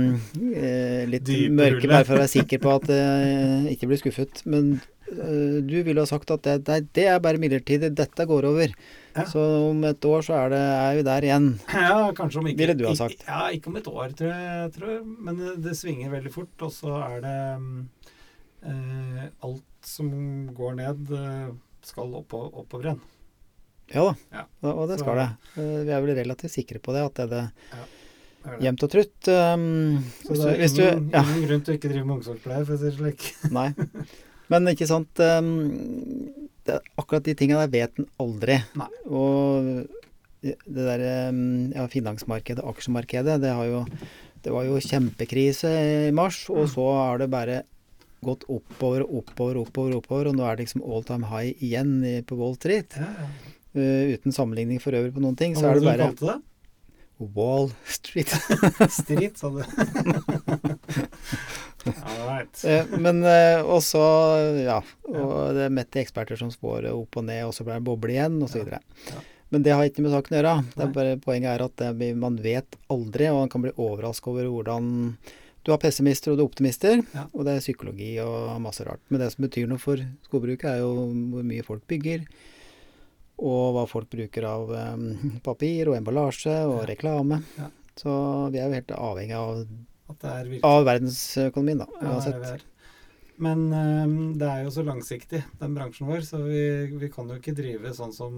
eh, 0.50 1.02
litt 1.10 1.26
Dype 1.28 1.54
mørke, 1.54 1.82
hullet. 1.84 1.92
bare 1.92 2.06
for 2.08 2.18
å 2.18 2.22
være 2.25 2.32
sikker 2.34 2.62
på 2.64 2.72
at 2.75 2.88
jeg 2.94 3.75
ikke 3.76 3.90
blir 3.90 4.00
skuffet. 4.02 4.42
Men 4.50 4.72
eh, 5.12 5.60
du 5.62 5.76
ville 5.87 6.02
ha 6.02 6.10
sagt 6.10 6.32
at 6.34 6.42
det, 6.48 6.56
det, 6.66 6.80
det 6.98 7.04
er 7.12 7.22
bare 7.22 7.40
midlertidig, 7.42 7.92
dette 7.98 8.26
går 8.28 8.48
over. 8.50 8.75
Ja. 9.14 9.26
Så 9.30 9.42
om 9.68 9.84
et 9.87 10.04
år 10.06 10.26
så 10.26 10.34
er, 10.38 10.50
det, 10.54 10.62
er 10.78 10.98
vi 10.98 11.04
der 11.06 11.26
igjen. 11.28 11.46
Ja, 11.75 12.00
kanskje 12.16 12.42
om 12.42 12.50
ikke 12.50 12.62
Ville 12.62 12.76
du 12.78 12.84
ha 12.88 12.94
sagt. 12.98 13.22
Ja, 13.26 13.44
ikke 13.54 13.70
om 13.70 13.78
et 13.78 13.90
år, 13.90 14.16
tror 14.18 14.34
jeg. 14.34 14.72
Tror 14.75 14.92
jeg. 14.96 15.04
Men 15.28 15.38
det, 15.42 15.54
det 15.64 15.76
svinger 15.78 16.10
veldig 16.16 16.34
fort. 16.34 16.66
Og 16.66 16.75
så 16.75 16.98
er 17.06 17.22
det 17.22 17.38
mm, 17.62 17.78
eh, 18.66 19.22
Alt 19.46 19.64
som 19.87 20.10
går 20.58 20.75
ned, 20.82 21.14
eh, 21.14 21.54
skal 21.87 22.18
opp 22.18 22.34
oppover 22.34 22.90
igjen. 22.90 23.00
Ja 23.95 24.02
da, 24.04 24.14
Ja. 24.35 24.42
og, 24.73 24.88
det 24.90 24.99
skal 25.00 25.16
det. 25.16 25.28
Eh, 25.57 25.85
vi 25.87 25.92
er 25.97 26.02
vel 26.04 26.14
relativt 26.18 26.52
sikre 26.52 26.78
på 26.85 26.92
det, 26.92 27.04
at 27.09 27.14
det 27.14 27.25
er 27.25 27.28
det 27.33 28.52
er 28.52 28.61
jevnt 28.68 28.83
og 28.87 28.90
trutt. 28.92 29.28
Um, 29.28 30.04
Så 30.25 30.35
det 30.35 30.38
du- 30.38 30.49
er 30.49 30.59
hvis 30.62 30.75
du, 30.76 30.83
ja, 31.12 31.23
ingen 31.23 31.47
grunn 31.49 31.64
til 31.64 31.75
å 31.75 31.78
ikke 31.78 31.88
drive 31.92 32.07
med 32.07 32.16
omsorgspleie, 32.18 32.64
for 32.66 32.75
å 32.75 32.78
si 32.78 32.85
det 32.85 32.97
slik. 32.99 33.26
nei. 33.59 33.75
Men 34.49 34.68
ikke 34.73 34.87
sant 34.88 35.21
um, 35.21 35.50
det, 36.64 36.75
er 36.78 36.80
Akkurat 37.00 37.23
de 37.25 37.35
tinga 37.35 37.59
der 37.66 37.73
vet 37.73 37.99
en 37.99 38.07
aldri. 38.21 38.61
Nei. 38.78 38.88
Og 39.09 39.88
det 40.45 40.54
derre 40.68 40.99
der 41.02 41.28
um, 41.33 41.73
ja, 41.75 41.87
finansmarkedet, 41.90 42.62
aksjemarkedet, 42.64 43.40
det, 43.42 43.50
har 43.52 43.66
jo, 43.66 43.83
det 44.45 44.52
var 44.54 44.64
jo 44.68 44.78
kjempekrise 44.80 45.73
i 46.09 46.12
mars, 46.14 46.45
og 46.50 46.64
Mm. 46.68 46.73
så 46.76 46.87
har 46.95 47.18
det 47.18 47.30
bare 47.30 47.62
gått 48.25 48.45
oppover 48.49 49.02
og 49.02 49.21
oppover, 49.25 49.57
oppover, 49.61 49.95
oppover, 49.99 50.26
og 50.28 50.35
nå 50.37 50.45
er 50.47 50.57
det 50.57 50.64
liksom 50.66 50.83
all 50.87 51.02
time 51.07 51.26
high 51.30 51.52
igjen 51.62 52.25
på 52.26 52.37
Wall 52.38 52.54
Street. 52.57 52.97
Ja, 52.97 53.07
ja. 53.18 53.28
Uh, 53.78 54.14
uten 54.18 54.35
sammenligning 54.35 54.80
for 54.82 54.97
øvrig 54.99 55.14
på 55.14 55.23
noen 55.23 55.37
ting, 55.38 55.54
Hva 55.54 55.61
så 55.62 55.66
var 55.68 55.70
er 55.70 55.78
det 55.78 55.85
du 55.85 55.90
bare 55.92 56.08
kalte 56.11 56.26
det? 56.32 56.38
Wall 57.35 57.70
Street. 57.90 58.30
Street, 59.00 59.38
sa 59.40 59.49
du. 59.50 59.62
All 62.04 62.26
right. 62.28 62.64
Eh, 62.68 62.85
Men 62.99 63.23
uh, 63.25 63.62
også, 63.70 64.00
ja, 64.64 64.78
og 65.08 65.54
det 65.56 65.66
er 65.68 65.75
mette 65.75 66.00
eksperter 66.02 66.38
som 66.40 66.50
spår 66.52 66.88
opp 66.92 67.18
og 67.20 67.26
ned, 67.28 67.44
og 67.49 67.54
så 67.56 67.64
blir 67.66 67.78
det 67.78 67.87
boble 67.87 68.14
igjen, 68.16 68.38
og 68.42 68.50
så 68.52 68.62
Ja. 68.66 68.80
Ja. 69.12 69.20
Men 69.49 69.62
det 69.64 69.73
har 69.73 69.87
ikke 69.88 70.02
med 70.04 70.12
saken 70.12 70.35
å 70.35 70.38
gjøre. 70.42 70.54
Det 70.75 70.82
er 70.85 70.90
bare, 70.92 71.12
poenget 71.25 71.54
er 71.54 71.62
at 71.64 71.76
det, 71.80 72.08
man 72.20 72.35
vet 72.44 72.75
aldri, 72.92 73.30
og 73.32 73.38
man 73.47 73.49
kan 73.54 73.62
bli 73.64 73.70
overrasket 73.80 74.28
over 74.35 74.44
hvordan 74.52 74.90
Du 75.64 75.73
har 75.73 75.80
pessimister 75.80 76.30
og 76.32 76.37
du 76.38 76.42
har 76.42 76.49
optimister, 76.50 77.00
Ja. 77.14 77.25
og 77.32 77.44
det 77.44 77.54
er 77.56 77.64
psykologi 77.64 78.11
og 78.20 78.61
masse 78.61 78.85
rart. 78.87 79.00
Men 79.08 79.20
det 79.20 79.30
som 79.32 79.42
betyr 79.47 79.66
noe 79.68 79.80
for 79.80 79.97
skogbruket, 80.28 80.68
er 80.68 80.78
jo 80.85 80.92
hvor 81.32 81.44
mye 81.44 81.64
folk 81.64 81.82
bygger, 81.88 82.23
og 83.38 83.75
hva 83.76 83.85
folk 83.88 84.09
bruker 84.11 84.45
av 84.45 84.73
papir 85.47 85.88
og 85.92 85.97
emballasje 85.99 86.57
og 86.66 86.80
Ja. 86.83 86.87
reklame. 86.95 87.42
Ja. 87.59 87.68
Så 87.99 88.50
vi 88.52 88.59
er 88.59 88.68
jo 88.68 88.75
helt 88.75 88.92
avhengig 88.95 89.35
av, 89.35 89.66
av 90.64 90.85
verdensøkonomien, 90.87 91.78
da, 91.78 91.87
uansett. 92.02 92.62
Men 93.38 93.61
øhm, 93.73 94.14
det 94.38 94.47
er 94.50 94.64
jo 94.64 94.71
så 94.75 94.83
langsiktig, 94.83 95.45
den 95.61 95.75
bransjen 95.76 96.09
vår, 96.11 96.25
så 96.26 96.40
vi, 96.42 96.62
vi 96.99 97.09
kan 97.12 97.28
jo 97.30 97.37
ikke 97.38 97.54
drive 97.54 97.92
sånn 97.95 98.11
som 98.14 98.33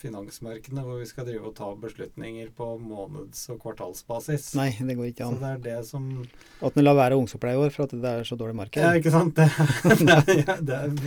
finansmarkedene, 0.00 0.84
hvor 0.84 1.00
vi 1.00 1.08
skal 1.08 1.24
drive 1.28 1.48
og 1.48 1.54
ta 1.56 1.70
beslutninger 1.80 2.50
på 2.56 2.66
måneds- 2.82 3.46
og 3.54 3.62
kvartalsbasis. 3.62 4.50
Nei, 4.58 4.70
det 4.76 4.98
går 4.98 5.08
ikke 5.10 5.24
an. 5.30 5.38
Så 5.38 5.40
det 5.40 5.52
er 5.54 5.62
det 5.64 5.78
som 5.88 6.04
At 6.60 6.76
vi 6.76 6.84
lar 6.84 6.98
være 6.98 7.16
ungsoppleie 7.20 7.56
i 7.56 7.62
år 7.64 7.72
for 7.72 7.88
at 7.88 7.96
det 7.96 8.10
er 8.10 8.28
så 8.28 8.36
dårlig 8.40 8.58
marked. 8.60 8.84
Ja, 8.84 8.92
ikke 9.00 9.14
sant? 9.14 9.32
Det, 9.38 9.48
det, 10.04 10.18
er, 10.44 10.60
det 10.60 10.74
er 10.76 10.84
en 10.92 10.98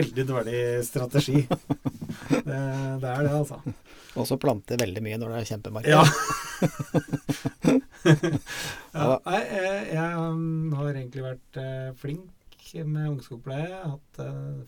veldig 0.00 0.24
dårlig 0.34 0.58
strategi. 0.90 1.46
Det, 1.46 2.42
det 2.42 2.58
er 2.58 3.22
det, 3.22 3.30
altså. 3.30 3.62
Og 4.14 4.26
så 4.26 4.38
plante 4.38 4.76
veldig 4.78 5.02
mye 5.02 5.18
når 5.18 5.28
det 5.30 5.38
er 5.40 5.50
kjempemarked. 5.54 5.90
Ja. 5.94 6.02
Ja. 8.94 9.16
jeg, 9.26 9.86
jeg 9.90 10.18
um, 10.20 10.72
har 10.78 10.92
egentlig 10.92 11.24
vært 11.24 11.58
eh, 11.58 11.88
flink 11.98 12.28
med 12.82 13.10
ungskogpleie. 13.12 13.78
Hatt 13.94 14.18
uh, 14.18 14.62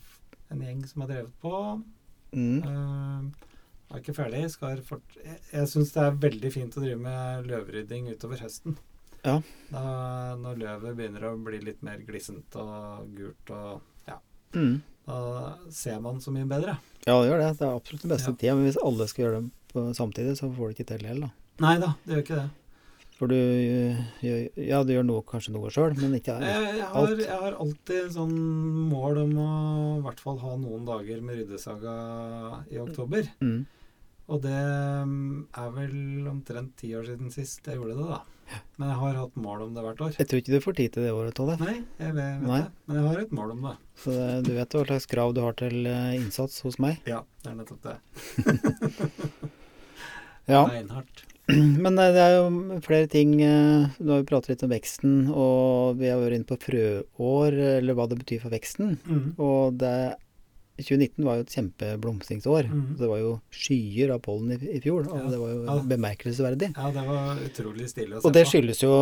en 0.53 0.61
gjeng 0.63 0.85
som 0.87 1.01
har 1.03 1.09
drevet 1.11 1.33
på. 1.43 1.83
Mm. 2.31 2.63
Uh, 2.63 3.47
er 3.91 4.01
ikke 4.01 4.15
ferdig. 4.15 4.45
Fort 4.87 5.17
jeg 5.23 5.39
jeg 5.51 5.67
syns 5.71 5.91
det 5.95 6.03
er 6.05 6.17
veldig 6.27 6.51
fint 6.53 6.77
å 6.77 6.83
drive 6.83 6.99
med 7.03 7.47
løvrydding 7.51 8.07
utover 8.13 8.39
høsten. 8.43 8.77
Ja. 9.25 9.41
Da, 9.71 9.83
når 10.39 10.59
løvet 10.61 10.95
begynner 10.95 11.25
å 11.31 11.37
bli 11.43 11.59
litt 11.59 11.81
mer 11.83 11.97
glissent 12.07 12.55
og 12.55 13.09
gult, 13.17 13.49
og 13.51 13.81
ja, 14.07 14.19
Mm. 14.55 14.81
da 15.07 15.57
ser 15.71 15.99
man 15.99 16.21
så 16.23 16.31
mye 16.31 16.47
bedre. 16.47 16.77
Ja, 17.05 17.17
det 17.21 17.29
gjør 17.31 17.39
det. 17.43 17.57
Det 17.59 17.65
er 17.67 17.75
absolutt 17.75 18.01
den 18.05 18.11
beste 18.11 18.31
Ja. 18.31 18.35
tida. 18.35 18.55
Men 18.55 18.65
hvis 18.69 18.77
alle 18.83 19.07
skal 19.07 19.25
gjøre 19.25 19.41
det 19.41 19.51
på 19.73 19.83
samtidig, 19.95 20.37
så 20.37 20.47
får 20.55 20.67
du 20.69 20.73
ikke 20.75 20.87
til 20.87 20.97
det 20.99 21.07
heller, 21.07 21.27
da. 21.27 21.33
Nei 21.59 21.77
da, 21.79 21.93
det 22.05 22.13
gjør 22.15 22.23
ikke 22.23 22.39
det. 22.43 22.49
For 23.17 23.31
du 23.31 23.35
gjør, 23.35 24.43
ja, 24.61 24.83
du 24.85 24.91
gjør 24.93 25.05
noe, 25.07 25.23
kanskje 25.25 25.55
noe 25.55 25.71
sjøl, 25.73 25.95
men 25.97 26.11
ikke 26.19 26.35
Jeg, 26.37 26.67
jeg, 26.77 26.83
har, 26.85 26.97
alt. 27.01 27.23
jeg 27.23 27.39
har 27.41 27.55
alltid 27.63 28.11
sånn 28.13 28.35
mål 28.91 29.23
om 29.23 29.31
å 29.41 29.47
i 29.97 30.03
hvert 30.05 30.21
fall 30.21 30.37
ha 30.43 30.51
noen 30.61 30.85
dager 30.85 31.23
med 31.25 31.39
ryddesaga 31.41 31.95
i 32.69 32.77
oktober. 32.83 33.31
mm. 33.41 33.57
Og 34.27 34.41
det 34.43 34.51
mm, 35.07 35.45
er 35.55 35.67
vel 35.71 36.25
omtrent 36.27 36.73
ti 36.75 36.89
år 36.99 37.05
siden 37.07 37.29
sist 37.31 37.63
jeg 37.63 37.77
gjorde 37.79 37.93
det, 37.95 38.07
da. 38.09 38.57
Men 38.75 38.89
jeg 38.91 38.97
har 38.99 39.19
hatt 39.21 39.37
mål 39.39 39.61
om 39.63 39.71
det 39.75 39.85
hvert 39.85 40.01
år. 40.03 40.17
Jeg 40.19 40.27
tror 40.27 40.41
ikke 40.41 40.51
du 40.51 40.65
får 40.65 40.75
tid 40.75 40.93
til 40.97 41.05
det 41.07 41.13
året, 41.15 41.35
Tolle. 41.35 41.55
Nei, 41.61 41.77
jeg 41.95 42.11
vet, 42.17 42.41
vet 42.41 42.49
Nei. 42.51 42.59
det. 42.65 42.83
Men 42.91 42.99
jeg 42.99 43.05
har 43.07 43.21
et 43.23 43.31
mål 43.39 43.53
om 43.55 43.63
det. 43.69 43.73
Så 44.03 44.17
det, 44.17 44.27
du 44.49 44.51
vet 44.57 44.75
hva 44.75 44.83
slags 44.89 45.07
krav 45.13 45.31
du 45.35 45.39
har 45.45 45.55
til 45.63 45.87
øh, 45.87 46.11
innsats 46.19 46.59
hos 46.67 46.75
meg. 46.83 46.99
Ja, 47.07 47.21
det 47.45 47.53
er 47.53 47.57
nettopp 47.61 47.87
det. 47.87 47.95
Ja, 50.51 50.61
Beinhardt. 50.67 51.23
men 51.83 51.93
øh, 51.99 52.11
det 52.15 52.21
er 52.23 52.33
jo 52.37 52.77
flere 52.83 53.07
ting 53.07 53.35
øh, 53.41 53.87
Nå 54.03 54.11
har 54.13 54.21
vi 54.23 54.27
pratet 54.29 54.49
litt 54.53 54.63
om 54.67 54.71
veksten, 54.73 55.13
og 55.31 55.97
vi 56.01 56.09
har 56.11 56.19
vært 56.19 56.35
inne 56.39 56.47
på 56.49 56.57
frøår, 56.59 57.57
eller 57.79 57.95
hva 57.97 58.07
det 58.11 58.17
betyr 58.19 58.41
for 58.43 58.51
veksten. 58.53 58.97
Mm. 59.07 59.27
Og 59.39 59.77
det 59.79 59.93
2019 60.77 61.23
var 61.25 61.39
jo 61.39 61.45
et 61.47 61.53
kjempeblomstringsår. 61.55 62.67
Mm. 62.69 62.81
Det 62.99 63.07
var 63.09 63.17
jo 63.23 63.31
skyer 63.49 64.11
av 64.13 64.19
pollen 64.27 64.51
i, 64.53 64.59
i 64.75 64.81
fjor, 64.83 65.07
og 65.09 65.15
Ja. 65.23 65.29
det 65.31 65.39
var 65.41 65.53
jo 65.55 65.63
Ja. 65.65 65.77
bemerkelsesverdig. 65.93 66.69
Ja, 66.77 66.91
det 66.93 67.05
var 67.07 67.39
utrolig 67.47 67.87
stille 67.89 68.17
å 68.17 68.21
se 68.21 68.27
Og 68.27 68.33
det 68.35 68.43
på. 68.45 68.51
skyldes 68.51 68.83
jo 68.83 68.93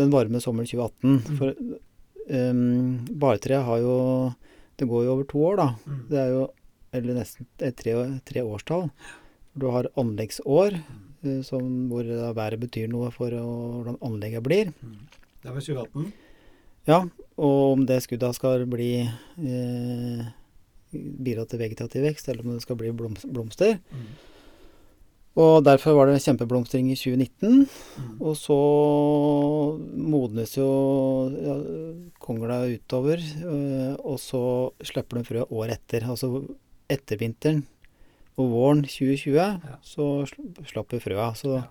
den 0.00 0.10
varme 0.10 0.40
sommeren 0.42 0.66
2018. 0.66 0.96
Mm. 1.06 1.36
For 1.38 1.54
um, 2.26 3.06
bartreet 3.22 3.62
har 3.68 3.78
jo 3.84 3.94
Det 4.76 4.88
går 4.90 5.04
jo 5.06 5.12
over 5.14 5.24
to 5.24 5.38
år, 5.38 5.56
da. 5.56 5.68
Mm. 5.86 6.00
Det 6.10 6.18
er 6.20 6.32
jo 6.34 6.42
eller 6.96 7.14
nesten 7.20 7.46
tre, 7.76 7.94
tre 8.24 8.42
årstall. 8.44 8.90
Du 9.56 9.66
har 9.72 9.86
anleggsår, 9.96 10.74
eh, 10.74 10.82
som, 11.46 11.66
hvor 11.90 12.06
da 12.06 12.32
været 12.36 12.60
betyr 12.60 12.88
noe 12.92 13.10
for 13.14 13.32
hvordan 13.32 13.98
anlegget 14.04 14.44
blir. 14.46 14.72
Det 14.72 15.16
Det 15.42 15.54
var 15.54 15.60
2018. 15.60 16.12
Ja, 16.86 17.00
og 17.36 17.72
om 17.72 17.84
det 17.86 18.00
skuddet 18.04 18.34
skal 18.34 18.64
bli 18.70 18.90
eh, 19.02 20.22
bidra 20.94 21.44
til 21.46 21.60
vegetativ 21.60 22.02
vekst, 22.06 22.28
eller 22.28 22.46
om 22.46 22.54
det 22.54 22.62
skal 22.62 22.78
bli 22.78 22.92
bloms, 22.94 23.26
blomster. 23.26 23.78
Mm. 23.90 24.08
Og 25.36 25.64
derfor 25.66 25.92
var 25.92 26.08
det 26.08 26.22
kjempeblomstring 26.24 26.88
i 26.90 26.96
2019. 26.96 27.66
Mm. 27.66 28.20
Og 28.24 28.36
så 28.40 28.56
modnes 29.92 30.56
jo 30.56 30.68
ja, 31.34 31.56
kongla 32.22 32.62
utover, 32.72 33.20
øh, 33.44 33.94
og 34.00 34.16
så 34.22 34.42
slipper 34.80 35.20
de 35.20 35.26
frø 35.28 35.44
året 35.50 35.76
etter. 35.76 36.08
Altså 36.08 36.40
etter 36.88 37.20
vinteren 37.20 37.64
og 38.36 38.50
våren 38.52 38.82
2020 38.84 39.78
så 39.82 40.06
sl- 40.28 40.66
slapp 40.68 40.92
vi 40.92 40.98
frøa. 41.00 41.30
Så 41.36 41.56
Ja. 41.56 41.66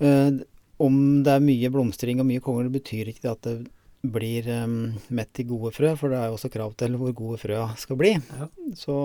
øh, 0.00 0.40
om 0.82 1.22
det 1.22 1.32
er 1.32 1.40
mye 1.44 1.70
blomstring 1.70 2.20
og 2.20 2.26
mye 2.26 2.40
kongler, 2.42 2.68
betyr 2.74 3.08
ikke 3.12 3.22
det 3.22 3.30
at 3.30 3.42
det 3.46 3.70
blir 4.12 4.48
um, 4.64 4.94
mett 5.14 5.38
i 5.38 5.44
gode 5.46 5.70
frø, 5.76 5.92
for 5.96 6.10
det 6.10 6.18
er 6.18 6.26
jo 6.26 6.34
også 6.34 6.50
krav 6.50 6.72
til 6.76 6.96
hvor 6.98 7.12
gode 7.14 7.38
frøa 7.38 7.68
skal 7.78 7.96
bli. 8.00 8.16
Ja. 8.18 8.48
Så 8.74 8.96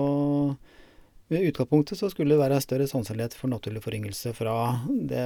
i 1.30 1.44
utgangspunktet 1.52 2.00
så 2.00 2.08
skulle 2.10 2.34
det 2.34 2.40
være 2.40 2.58
større 2.64 2.88
sannsynlighet 2.90 3.36
for 3.38 3.46
naturlig 3.52 3.82
foryngelse 3.84 4.32
fra 4.34 4.56
det, 4.88 5.22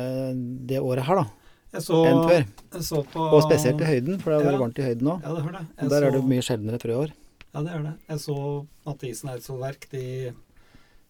det 0.68 0.80
året 0.82 1.06
her, 1.06 1.22
da, 1.22 1.80
så, 1.80 2.02
enn 2.04 2.22
før. 2.28 2.44
så 2.84 3.00
på 3.14 3.24
Og 3.32 3.42
spesielt 3.46 3.80
i 3.80 3.88
høyden, 3.88 4.20
for 4.20 4.28
det 4.34 4.42
har 4.42 4.48
vært 4.50 4.58
Ja. 4.58 4.62
varmt 4.66 4.78
i 4.82 4.86
høyden 4.90 5.08
nå. 5.08 5.14
Ja, 5.22 5.88
der 5.88 5.88
så, 5.88 6.04
er 6.04 6.10
det 6.18 6.24
mye 6.28 6.44
sjeldnere 6.44 6.82
frøår. 6.82 7.12
Ja, 7.54 7.62
det 7.62 7.72
er 7.72 7.82
det. 7.86 7.94
Jeg 8.10 8.18
så 8.26 8.36
at 8.60 8.86
Mathisen 8.92 9.28
Eidsvollverk. 9.32 9.88
De 9.90 10.32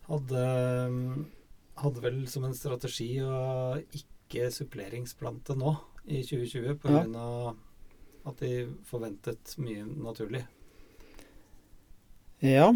hadde, 0.09 0.45
hadde 1.83 2.03
vel 2.05 2.23
som 2.31 2.45
en 2.49 2.55
strategi 2.57 3.11
å 3.25 3.77
ikke 3.95 4.49
suppleringsplante 4.55 5.57
nå 5.59 5.75
i 6.07 6.23
2020 6.27 6.67
Ja. 6.67 6.75
pga. 7.05 7.57
at 8.25 8.39
de 8.39 8.69
forventet 8.87 9.57
mye 9.59 9.83
naturlig. 9.85 10.45
Ja, 12.43 12.73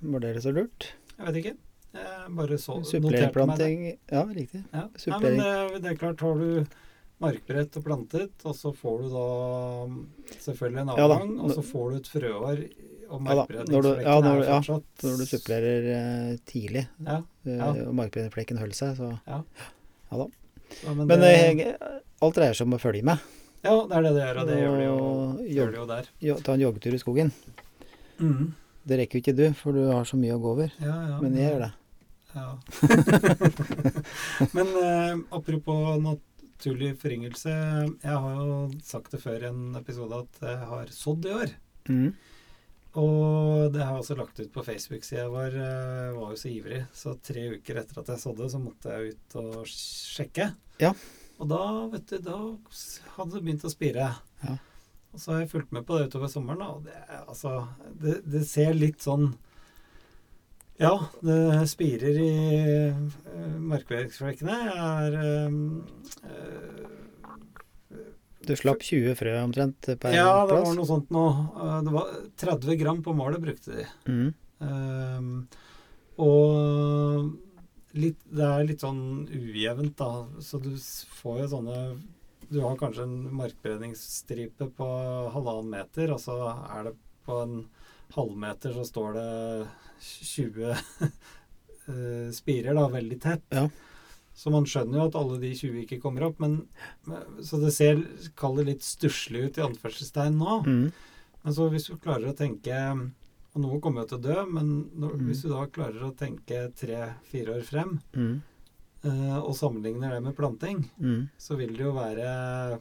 var 0.00 0.20
det 0.20 0.42
så 0.42 0.52
lurt? 0.54 0.92
Jeg 1.18 1.26
vet 1.26 1.38
ikke. 1.42 1.56
Jeg 1.92 2.30
bare 2.38 2.56
så 2.58 2.78
noterte 3.02 3.46
meg 3.46 3.58
det. 3.58 3.98
Ja, 4.10 4.22
riktig. 4.24 4.62
Ja. 4.72 4.86
Nei, 4.88 5.18
men 5.20 5.36
det, 5.42 5.82
det 5.82 5.90
er 5.92 5.98
klart, 6.00 6.20
har 6.24 6.38
du 6.40 6.64
markbrett 7.22 7.76
og 7.78 7.84
plantet, 7.84 8.32
og 8.48 8.54
så 8.58 8.72
får 8.74 9.02
du 9.04 9.08
da 9.12 9.26
selvfølgelig 10.42 10.80
en 10.82 10.94
Ja 10.96 11.04
avgang, 11.06 11.34
og 11.42 11.52
så 11.54 11.62
får 11.66 11.90
du 11.92 11.96
et 12.00 12.10
frøår 12.14 12.62
og 13.12 13.26
Ja 13.28 13.34
når 13.68 13.82
du- 13.86 14.00
ja, 14.02 14.14
når- 14.24 14.44
ja, 14.48 14.58
Når 15.02 15.18
du 15.20 15.24
supplerer 15.28 15.86
eh, 15.96 16.36
tidlig, 16.48 16.86
Ja, 17.04 17.18
eh, 17.46 17.86
og 17.86 17.94
markbrenningsflekken 17.98 18.58
holder 18.62 18.74
seg, 18.78 18.96
så 18.96 19.10
ja, 19.28 19.42
men, 20.94 21.06
Men 21.06 21.20
det, 21.20 21.30
jeg, 21.36 21.76
alt 22.22 22.34
dreier 22.38 22.54
seg 22.56 22.66
om 22.66 22.74
å 22.78 22.80
følge 22.80 23.04
med. 23.04 23.18
Ja, 23.62 23.76
det 23.86 23.94
er 23.98 24.02
det 24.08 24.12
det 24.16 24.22
gjør, 24.24 24.40
og 24.40 24.46
det 24.48 24.56
gjør 24.58 24.76
det 24.80 24.86
jo, 24.88 24.96
gjør 25.54 25.70
det 25.70 25.78
jo 25.78 25.86
der. 25.86 26.08
jo, 26.26 26.34
ta 26.42 26.52
en 26.56 26.60
joggetur 26.64 26.94
i 26.96 26.98
skogen. 27.02 27.32
Mm. 28.18 28.54
Det 28.86 28.98
rekker 28.98 29.18
jo 29.18 29.22
ikke 29.22 29.36
du, 29.38 29.44
for 29.54 29.72
du 29.76 29.84
har 29.92 30.04
så 30.08 30.16
mye 30.18 30.34
å 30.34 30.40
gå 30.42 30.50
over. 30.56 30.72
Ja, 30.82 30.96
ja, 31.12 31.20
Men 31.22 31.36
jeg 31.38 31.52
gjør 31.52 31.60
det. 31.68 31.72
Ja. 32.34 32.56
Men 34.56 34.66
eh, 34.82 35.14
apropos 35.36 36.00
naturlig 36.02 36.94
foryngelse. 37.02 37.52
Jeg 38.02 38.16
har 38.24 38.34
jo 38.40 38.70
sagt 38.82 39.12
det 39.14 39.20
før 39.22 39.42
i 39.44 39.50
en 39.50 39.76
episode 39.78 40.22
at 40.24 40.40
jeg 40.48 40.58
har 40.72 40.86
sådd 40.94 41.28
i 41.28 41.34
år. 41.36 41.52
Mm. 41.90 42.12
Og 43.00 43.72
det 43.72 43.80
har 43.80 43.94
jeg 43.94 44.02
også 44.02 44.16
lagt 44.18 44.40
ut 44.42 44.50
på 44.52 44.64
Facebook-sida 44.66 45.24
vår. 45.32 45.54
Jeg 45.56 46.16
var 46.18 46.32
jo 46.34 46.40
så 46.42 46.50
ivrig. 46.50 46.82
Så 46.92 47.14
tre 47.24 47.46
uker 47.54 47.80
etter 47.80 48.02
at 48.02 48.10
jeg 48.12 48.20
sådde, 48.20 48.48
så 48.52 48.60
måtte 48.60 48.92
jeg 48.92 49.14
ut 49.14 49.36
og 49.40 49.62
sjekke. 49.70 50.50
Ja. 50.82 50.92
Og 51.40 51.48
da, 51.48 51.62
vet 51.94 52.12
du, 52.12 52.18
da 52.26 52.36
hadde 53.16 53.32
det 53.38 53.42
begynt 53.46 53.64
å 53.64 53.72
spire. 53.72 54.10
Ja. 54.42 54.58
Og 55.12 55.20
så 55.20 55.32
har 55.32 55.42
jeg 55.42 55.52
fulgt 55.52 55.72
med 55.76 55.86
på 55.88 55.96
det 55.98 56.10
utover 56.10 56.30
sommeren, 56.32 56.60
da, 56.62 56.68
og 56.72 56.84
det, 56.86 57.00
altså, 57.20 57.54
det, 58.00 58.20
det 58.32 58.44
ser 58.48 58.76
litt 58.76 59.04
sånn 59.04 59.32
Ja, 60.80 60.94
det 61.20 61.66
spirer 61.68 62.16
i 62.16 62.30
uh, 62.92 63.58
markverksflekkene. 63.72 64.56
Jeg 64.68 64.86
er 64.88 65.18
øh, 65.20 65.58
eh, 66.30 67.01
Du 68.46 68.54
slapp 68.58 68.82
20 68.82 69.14
frø 69.18 69.32
omtrent 69.42 69.86
per 70.02 70.14
Ja, 70.16 70.42
det 70.46 70.54
plass? 70.56 70.66
var 70.68 70.74
noe 70.78 70.88
sånt 70.88 71.10
nå. 71.14 71.24
Eh, 71.62 71.78
Det 71.86 71.92
var 71.94 72.08
30 72.42 72.76
gram 72.80 73.02
på 73.02 73.14
målet 73.14 73.40
brukte 73.42 73.76
de. 73.76 73.86
Mm. 74.08 74.34
Um, 74.62 75.48
og 76.22 77.32
litt, 77.98 78.18
det 78.30 78.46
er 78.46 78.66
litt 78.68 78.82
sånn 78.84 79.02
ujevnt, 79.28 79.96
da. 79.98 80.10
Så 80.40 80.60
du 80.62 80.70
får 81.22 81.42
jo 81.44 81.48
sånne 81.56 81.78
Du 82.52 82.60
har 82.60 82.76
kanskje 82.76 83.06
en 83.06 83.30
markbredningsstripe 83.38 84.66
på 84.76 84.88
halvannen 85.32 85.70
meter, 85.72 86.10
og 86.12 86.20
så 86.20 86.34
er 86.76 86.90
det 86.90 86.96
på 87.24 87.38
en 87.42 87.54
halvmeter 88.12 88.74
så 88.76 88.82
står 88.84 89.14
det 89.16 89.68
20 90.04 90.66
eh, 91.88 92.28
spirer, 92.36 92.74
da, 92.76 92.88
veldig 92.92 93.18
tett. 93.22 93.46
Ja. 93.56 93.68
Så 94.34 94.50
man 94.50 94.64
skjønner 94.64 94.96
jo 94.98 95.06
at 95.10 95.14
alle 95.20 95.38
de 95.42 95.50
20 95.54 95.82
ikke 95.84 96.00
kommer 96.00 96.22
opp, 96.30 96.38
men 96.40 96.66
Så 97.44 97.60
det 97.60 97.72
ser, 97.74 98.00
kall 98.36 98.56
det 98.56 98.66
litt 98.66 98.80
stusslig 98.82 99.44
ut 99.50 99.58
i 99.58 99.62
anførselstegn 99.66 100.38
nå. 100.38 100.64
Mm. 100.64 100.92
Men 101.44 101.52
så 101.54 101.66
hvis 101.70 101.88
du 101.90 101.96
klarer 101.98 102.30
å 102.32 102.36
tenke 102.36 102.72
Og 103.54 103.60
noen 103.60 103.80
kommer 103.82 104.02
jo 104.06 104.08
til 104.14 104.18
å 104.18 104.22
dø, 104.22 104.46
men 104.48 104.90
når, 104.96 105.18
Mm. 105.18 105.26
hvis 105.28 105.42
du 105.42 105.48
da 105.50 105.66
klarer 105.66 106.00
å 106.06 106.14
tenke 106.16 106.72
tre-fire 106.74 107.58
år 107.58 107.62
frem, 107.62 108.00
Mm. 108.14 108.40
eh, 109.04 109.38
og 109.42 109.52
sammenligner 109.54 110.10
det 110.10 110.22
med 110.22 110.34
planting, 110.34 110.88
Mm. 110.98 111.28
så 111.38 111.56
vil 111.58 111.68
det 111.76 111.84
jo 111.84 111.92
være 111.92 112.80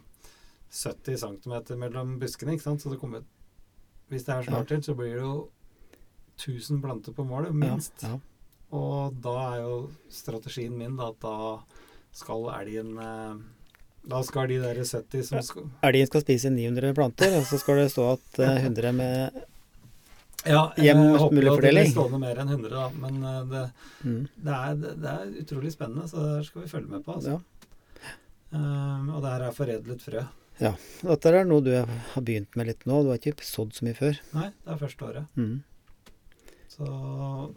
70 0.71 1.17
cm 1.17 1.77
mellom 1.77 2.17
buskene, 2.19 2.53
ikke 2.55 2.61
sant? 2.63 2.79
Så 2.81 2.89
det 2.91 2.99
kommer 3.01 3.23
Hvis 4.09 4.23
det 4.25 4.29
er 4.35 4.43
snart 4.43 4.67
til, 4.67 4.77
så 4.81 4.95
blir 4.95 5.13
det 5.15 5.21
jo 5.21 5.49
1000 6.37 6.81
planter 6.81 7.13
på 7.13 7.25
målet, 7.27 7.51
minst. 7.53 8.01
Ja, 8.03 8.09
ja. 8.09 8.19
Og 8.71 9.15
da 9.23 9.35
er 9.51 9.63
jo 9.65 9.77
strategien 10.11 10.75
min 10.77 10.95
da, 10.99 11.11
at 11.11 11.19
da 11.23 11.35
skal 12.15 12.47
elgen 12.55 12.97
eh, 12.99 13.35
Da 14.11 14.21
skal 14.23 14.49
de 14.51 14.59
der 14.63 14.79
70 14.79 15.27
som 15.27 15.43
skal 15.45 15.69
Elgen 15.87 16.09
skal 16.09 16.23
spise 16.23 16.51
900 16.53 16.95
planter, 16.97 17.37
og 17.39 17.47
så 17.47 17.59
skal 17.61 17.83
det 17.83 17.91
stå 17.93 18.13
at 18.15 18.43
eh, 18.43 18.65
100 18.65 18.93
med 18.95 19.41
Ja, 20.47 20.71
jeg 20.79 20.97
håper 20.97 21.43
jo 21.43 21.53
at 21.53 21.63
det 21.67 21.73
blir 21.75 21.91
stående 21.91 22.19
mer 22.23 22.39
enn 22.41 22.53
100, 22.55 22.71
da. 22.73 22.89
Men 22.97 23.23
eh, 23.31 23.41
det, 23.51 23.63
mm. 24.03 24.21
det, 24.35 24.59
er, 24.59 24.77
det 25.03 25.15
er 25.15 25.33
utrolig 25.43 25.73
spennende, 25.75 26.07
så 26.09 26.27
det 26.27 26.45
skal 26.47 26.63
vi 26.63 26.71
følge 26.71 26.95
med 26.95 27.03
på. 27.05 27.19
Altså. 27.19 27.37
Ja. 27.37 27.47
Um, 28.51 29.11
og 29.15 29.21
det 29.23 29.29
her 29.31 29.43
er 29.45 29.53
foredlet 29.55 30.01
frø. 30.03 30.23
Ja. 30.61 30.71
Dette 31.01 31.31
er 31.31 31.45
noe 31.47 31.63
du 31.63 31.71
har 31.77 32.23
begynt 32.25 32.57
med 32.59 32.67
litt 32.67 32.83
nå. 32.89 33.03
Du 33.05 33.11
har 33.13 33.21
ikke 33.21 33.45
sådd 33.45 33.75
så 33.77 33.85
mye 33.87 33.97
før. 33.97 34.17
Nei, 34.35 34.49
det 34.65 34.73
er 34.73 34.81
første 34.81 35.07
året. 35.07 35.29
Mm. 35.39 35.61
Så 36.71 36.85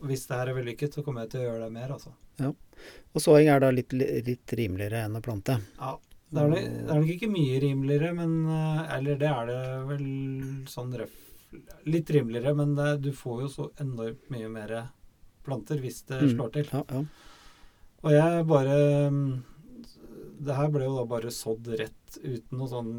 hvis 0.02 0.24
det 0.26 0.38
her 0.40 0.50
er 0.50 0.56
vellykket, 0.58 0.96
så 0.96 1.04
kommer 1.06 1.22
jeg 1.24 1.34
til 1.34 1.44
å 1.44 1.46
gjøre 1.48 1.66
det 1.68 1.72
mer, 1.76 1.92
altså. 1.94 2.10
Ja. 2.42 2.48
Og 3.14 3.22
såing 3.22 3.46
er 3.52 3.60
da 3.62 3.68
litt, 3.70 3.92
litt 3.94 4.54
rimeligere 4.58 5.04
enn 5.06 5.14
å 5.20 5.22
plante. 5.22 5.60
Ja. 5.78 5.92
Det 6.34 6.40
er, 6.42 6.48
nok, 6.50 6.64
det 6.64 6.90
er 6.90 6.98
nok 6.98 7.10
ikke 7.12 7.28
mye 7.30 7.58
rimeligere, 7.62 8.08
men 8.16 8.32
eh, 8.50 8.78
Eller 8.96 9.18
det 9.20 9.28
er 9.30 9.46
det 9.46 9.58
vel 9.86 10.06
sånn 10.66 10.90
røff 10.98 11.12
Litt 11.86 12.10
rimeligere, 12.10 12.54
men 12.58 12.72
det, 12.74 12.88
du 13.04 13.12
får 13.14 13.42
jo 13.44 13.50
så 13.52 13.66
enormt 13.84 14.24
mye 14.34 14.48
mer 14.50 14.72
planter 15.46 15.78
hvis 15.84 16.00
det 16.08 16.18
Mm. 16.24 16.32
slår 16.32 16.50
til. 16.56 16.72
Ja, 16.72 16.82
ja. 16.90 17.04
Og 18.02 18.10
jeg 18.16 18.46
bare 18.50 18.78
mm, 19.14 19.44
Det 20.48 20.56
her 20.58 20.72
ble 20.74 20.88
jo 20.88 20.96
da 20.96 21.04
bare 21.12 21.30
sådd 21.30 21.70
rett 21.78 22.18
uten 22.24 22.58
noe 22.58 22.72
sånn 22.72 22.90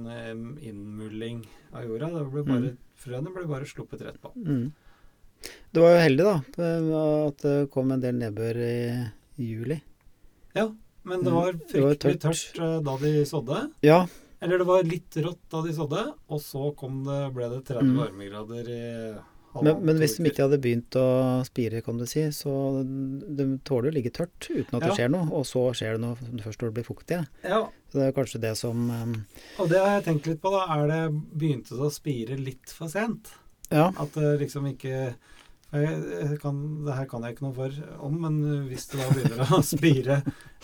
innmulling 0.63 1.43
av 1.75 1.83
jorda. 1.89 2.13
Det 2.15 2.23
ble 2.31 2.45
bare, 2.47 2.71
Frøene 3.03 3.33
ble 3.35 3.43
bare 3.51 3.67
sluppet 3.67 4.05
rett 4.07 4.21
på. 4.23 4.31
Mm. 4.39 4.69
Du 5.75 5.81
var 5.83 5.95
jo 5.97 6.03
heldig, 6.05 6.25
da, 6.25 6.35
at 7.27 7.37
det 7.43 7.55
kom 7.73 7.91
en 7.91 8.01
del 8.03 8.15
nedbør 8.15 8.59
i 8.63 8.75
juli. 9.43 9.81
Ja, 10.55 10.69
men 11.03 11.23
det 11.25 11.33
var 11.35 11.51
var 11.51 11.53
det 11.53 11.81
var 11.83 11.95
fryktelig 11.95 12.19
tørt. 12.23 12.43
tørt 12.55 12.63
eh, 12.63 12.77
da 12.87 12.97
de 13.01 13.13
sådde. 13.27 13.61
Ja, 13.83 14.05
Eller 14.41 14.59
det 14.61 14.67
var 14.67 14.83
litt 14.83 15.15
rått 15.25 15.41
da 15.51 15.61
de 15.65 15.73
sådde, 15.73 16.01
og 16.29 16.41
så 16.43 16.69
kom 16.77 17.03
det, 17.07 17.21
ble 17.35 17.49
det 17.49 17.63
30 17.67 17.83
Mm. 17.83 17.97
varmegrader 18.03 18.69
i 18.69 19.15
men, 19.63 19.77
men 19.87 19.95
hvis 20.01 20.17
de 20.17 20.25
ikke 20.27 20.43
hadde 20.43 20.57
begynt 20.59 20.95
å 20.99 21.39
spire, 21.47 21.79
kan 21.81 21.95
du 21.97 22.03
si, 22.05 22.25
så 22.35 22.51
de 22.83 23.45
tåler 23.63 23.87
å 23.87 23.93
ligge 23.95 24.11
tørt 24.11 24.49
uten 24.49 24.75
at 24.75 24.81
det 24.83 24.89
Ja. 24.89 24.95
skjer 24.97 25.11
noe. 25.13 25.29
Og 25.31 25.45
så 25.47 25.61
skjer 25.71 25.93
det 25.95 26.01
noe 26.03 26.15
først 26.43 26.59
når 26.59 26.67
det 26.73 26.73
blir 26.75 26.83
fuktig. 26.89 27.19
Ja, 27.41 27.61
Så 27.89 27.99
det 28.01 28.09
er 28.09 28.11
kanskje 28.17 28.41
det 28.43 28.57
som 28.59 28.89
um... 28.91 29.13
og 29.57 29.69
det 29.71 29.79
har 29.79 30.01
jeg 30.01 30.03
tenkt 30.09 30.27
litt 30.27 30.41
på, 30.43 30.51
da. 30.51 30.65
Er 30.75 30.87
det 30.91 31.21
begynte 31.39 31.69
det 31.71 31.87
å 31.87 31.91
spire 31.91 32.35
litt 32.35 32.67
for 32.67 32.87
sent? 32.91 33.31
Ja. 33.71 33.93
At 33.97 34.11
det 34.19 34.39
liksom 34.43 34.67
ikke 34.75 35.15
jeg, 35.83 36.37
kan, 36.41 36.59
Det 36.85 36.95
her 36.97 37.07
kan 37.11 37.23
jeg 37.25 37.35
ikke 37.35 37.45
noe 37.45 37.55
for 37.57 37.77
om, 38.07 38.17
men 38.25 38.37
hvis 38.69 38.87
det 38.91 38.99
da 39.01 39.07
begynner 39.11 39.53
å 39.57 39.61
spire 39.75 40.17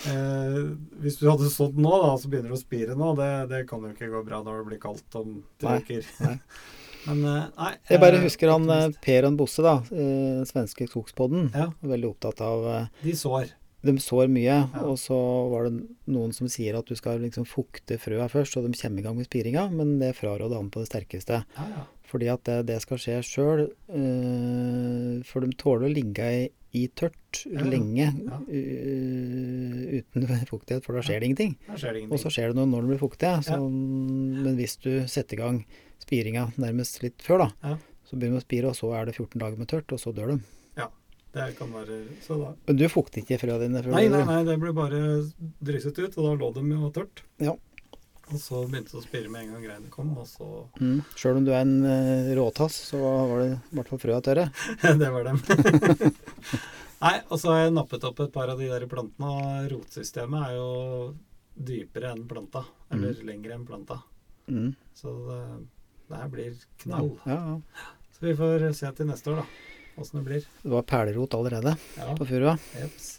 eh, 0.08 0.60
Hvis 1.04 1.18
du 1.22 1.26
hadde 1.30 1.50
sådd 1.54 1.80
nå, 1.82 1.92
da, 2.04 2.12
så 2.22 2.32
begynner 2.32 2.54
det 2.54 2.60
å 2.60 2.62
spire 2.62 2.98
nå. 2.98 3.14
Det, 3.20 3.32
det 3.52 3.64
kan 3.70 3.84
jo 3.88 3.94
ikke 3.96 4.12
gå 4.14 4.24
bra 4.28 4.42
når 4.46 4.62
det 4.62 4.68
blir 4.72 4.82
kaldt 4.84 5.18
om 5.22 5.40
tre 5.62 5.80
uker. 5.82 6.06
Men 7.08 7.24
eh, 7.26 7.48
nei. 7.58 7.72
Jeg 7.90 8.04
bare 8.04 8.20
eh, 8.20 8.26
husker 8.28 8.52
han 8.54 8.70
eh. 8.70 8.90
Per 9.02 9.26
og 9.32 9.40
Bosse, 9.40 9.64
da, 9.66 9.80
eh, 9.90 10.44
svenske 10.50 10.86
skogspodden. 10.92 11.50
Ja. 11.58 11.72
Veldig 11.82 12.12
opptatt 12.14 12.44
av 12.46 12.68
De 13.02 13.16
sår. 13.18 13.56
De 13.82 13.96
sår 13.98 14.28
mye, 14.30 14.46
Ja. 14.46 14.82
og 14.86 15.00
så 15.02 15.16
var 15.50 15.66
det 15.66 15.80
noen 16.14 16.30
som 16.38 16.46
sier 16.54 16.76
at 16.78 16.86
du 16.86 16.94
skal 16.94 17.18
liksom 17.24 17.48
fukte 17.50 17.98
frøa 17.98 18.28
først, 18.30 18.54
og 18.60 18.68
de 18.68 18.78
kommer 18.78 19.02
i 19.02 19.06
gang 19.08 19.16
med 19.18 19.26
spiringa, 19.26 19.64
men 19.74 19.96
det 19.98 20.12
fraråder 20.20 20.54
han 20.60 20.70
på 20.70 20.84
det 20.84 20.92
sterkeste. 20.92 21.40
Ja, 21.58 21.66
ja. 21.80 21.88
Fordi 22.12 22.28
at 22.32 22.44
det, 22.48 22.58
det 22.68 22.80
skal 22.84 23.00
skje 23.00 23.20
sjøl. 23.24 23.62
for 25.28 25.46
de 25.46 25.52
tåler 25.60 25.88
å 25.88 25.92
ligge 25.94 26.28
i, 26.28 26.42
i 26.76 26.86
tørt 26.96 27.44
Ja, 27.48 27.64
lenge 27.68 28.08
ja. 28.10 28.40
Uh, 28.48 30.00
uten 30.02 30.28
fuktighet, 30.52 30.84
for 30.86 30.98
da 30.98 31.04
skjer 31.06 31.22
det 31.24 31.30
ingenting. 31.32 31.56
ingenting. 31.70 32.10
Og 32.12 32.20
så 32.20 32.32
skjer 32.34 32.52
det 32.52 32.60
noe 32.60 32.70
når 32.72 32.84
de 32.86 32.92
blir 32.94 33.02
fuktige. 33.04 33.38
Så, 33.48 33.60
Men 33.64 34.60
hvis 34.60 34.76
du 34.84 34.92
setter 35.12 35.40
i 35.40 35.42
gang 35.42 35.62
spiringa 36.04 36.50
nærmest 36.60 37.02
litt 37.06 37.24
før, 37.24 37.46
da, 37.46 37.52
Ja. 37.72 37.78
så 38.08 38.18
begynner 38.20 38.40
de 38.40 38.44
å 38.44 38.48
spire, 38.48 38.72
og 38.74 38.76
så 38.80 38.92
er 39.00 39.08
det 39.08 39.16
14 39.16 39.40
dager 39.40 39.62
med 39.62 39.72
tørt, 39.72 39.92
og 39.96 40.02
så 40.04 40.14
dør 40.16 40.36
de. 40.36 40.42
Det 41.32 41.46
kan 41.56 41.70
være 41.72 41.98
så 42.26 42.36
da. 42.42 42.50
Men 42.68 42.76
du 42.76 42.82
fukter 42.92 43.22
ikke 43.24 43.38
frøa 43.40 43.56
dine 43.62 43.80
før 43.86 43.94
Nei, 43.96 44.08
nei, 44.12 44.24
nei, 44.28 44.42
det 44.44 44.58
ble 44.60 44.74
bare 44.76 44.98
drysset 45.64 46.02
ut, 46.04 46.18
og 46.20 46.26
da 46.28 46.34
lå 46.42 46.50
de 46.58 46.64
jo 46.74 46.90
tørt. 46.92 47.22
Ja. 47.40 47.54
Og 48.32 48.40
så 48.40 48.62
begynte 48.70 48.94
det 48.94 49.00
å 49.02 49.04
spire 49.04 49.28
med 49.32 49.42
en 49.44 49.54
gang 49.56 49.64
greiene 49.66 49.90
kom, 49.92 50.14
og 50.18 50.28
så 50.30 50.46
Mm. 50.80 51.02
Sjøl 51.20 51.38
om 51.42 51.46
du 51.46 51.52
er 51.52 51.62
en 51.66 51.74
uh, 51.84 52.30
råtass, 52.38 52.78
så 52.92 53.00
var 53.02 53.42
det 53.42 53.48
i 53.58 53.76
hvert 53.76 53.90
fall 53.92 54.00
frøa 54.00 54.22
tørre. 54.24 54.46
Det 55.02 55.10
var 55.12 55.28
dem. 55.28 55.42
Nei, 57.02 57.16
og 57.34 57.40
så 57.42 57.50
har 57.52 57.64
jeg 57.66 57.74
nappet 57.76 58.04
opp 58.08 58.20
et 58.24 58.32
par 58.34 58.52
av 58.54 58.60
de 58.62 58.68
der 58.70 58.86
plantene, 58.88 59.28
og 59.28 59.70
rotsystemet 59.74 60.48
er 60.48 60.56
jo 60.60 60.70
dypere 61.58 62.12
enn 62.14 62.24
planta. 62.30 62.62
Eller 62.94 63.18
lengre 63.26 63.56
enn 63.58 63.66
planta. 63.68 63.98
Mm. 64.52 64.72
Så 64.98 65.12
det, 65.28 65.40
det 66.12 66.20
her 66.22 66.30
blir 66.34 66.56
knall. 66.86 67.12
Ja, 67.26 67.40
ja. 67.52 67.88
Så 68.16 68.28
vi 68.30 68.36
får 68.38 68.68
se 68.78 68.92
til 68.98 69.10
neste 69.10 69.34
år, 69.34 69.42
da. 69.42 69.48
Åssen 70.02 70.22
det 70.22 70.26
blir. 70.30 70.46
Det 70.64 70.72
var 70.72 70.86
perlerot 70.88 71.34
allerede 71.36 71.74
Ja, 71.98 72.14
på 72.16 72.26
furua. 72.30 72.54
jeps. 72.80 73.18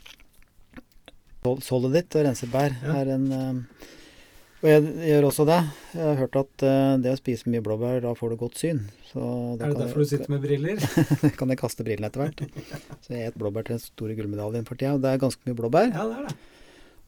Sol- 1.66 1.90
ditt 1.92 2.14
og 2.16 2.22
rensebær 2.28 2.70
Ja. 2.84 2.94
er 3.02 3.10
en 3.16 3.26
eh, 3.34 3.88
Og 4.62 4.68
jeg 4.70 4.82
gjør 5.08 5.24
også 5.26 5.44
det. 5.48 5.58
Jeg 5.90 6.04
har 6.06 6.18
hørt 6.20 6.36
at 6.38 6.64
eh, 6.68 6.92
det 7.02 7.10
å 7.10 7.18
spise 7.18 7.50
mye 7.50 7.62
blåbær, 7.66 7.96
da 8.04 8.12
får 8.14 8.30
du 8.30 8.36
godt 8.44 8.60
syn. 8.60 8.84
Så 9.08 9.22
da 9.58 9.66
Er 9.66 9.72
det 9.72 9.80
derfor 9.80 10.04
du 10.04 10.10
sitter 10.12 10.30
med 10.30 10.44
briller? 10.44 10.78
kan 11.38 11.50
jeg 11.50 11.58
kaste 11.58 11.82
brillene 11.82 12.06
etter 12.06 12.22
hvert. 12.22 12.44
Så 13.02 13.16
jeg 13.16 13.32
et 13.32 13.38
blåbær 13.42 13.66
til 13.66 13.74
den 13.74 13.82
store 13.82 14.14
gullmedaljen 14.18 14.68
for 14.68 14.78
tida. 14.78 14.94
og 14.94 15.02
Det 15.02 15.10
er 15.10 15.24
ganske 15.24 15.50
mye 15.50 15.58
blåbær. 15.58 15.90
Ja, 15.90 16.06
det 16.06 16.20
er 16.20 16.30
det. 16.30 16.36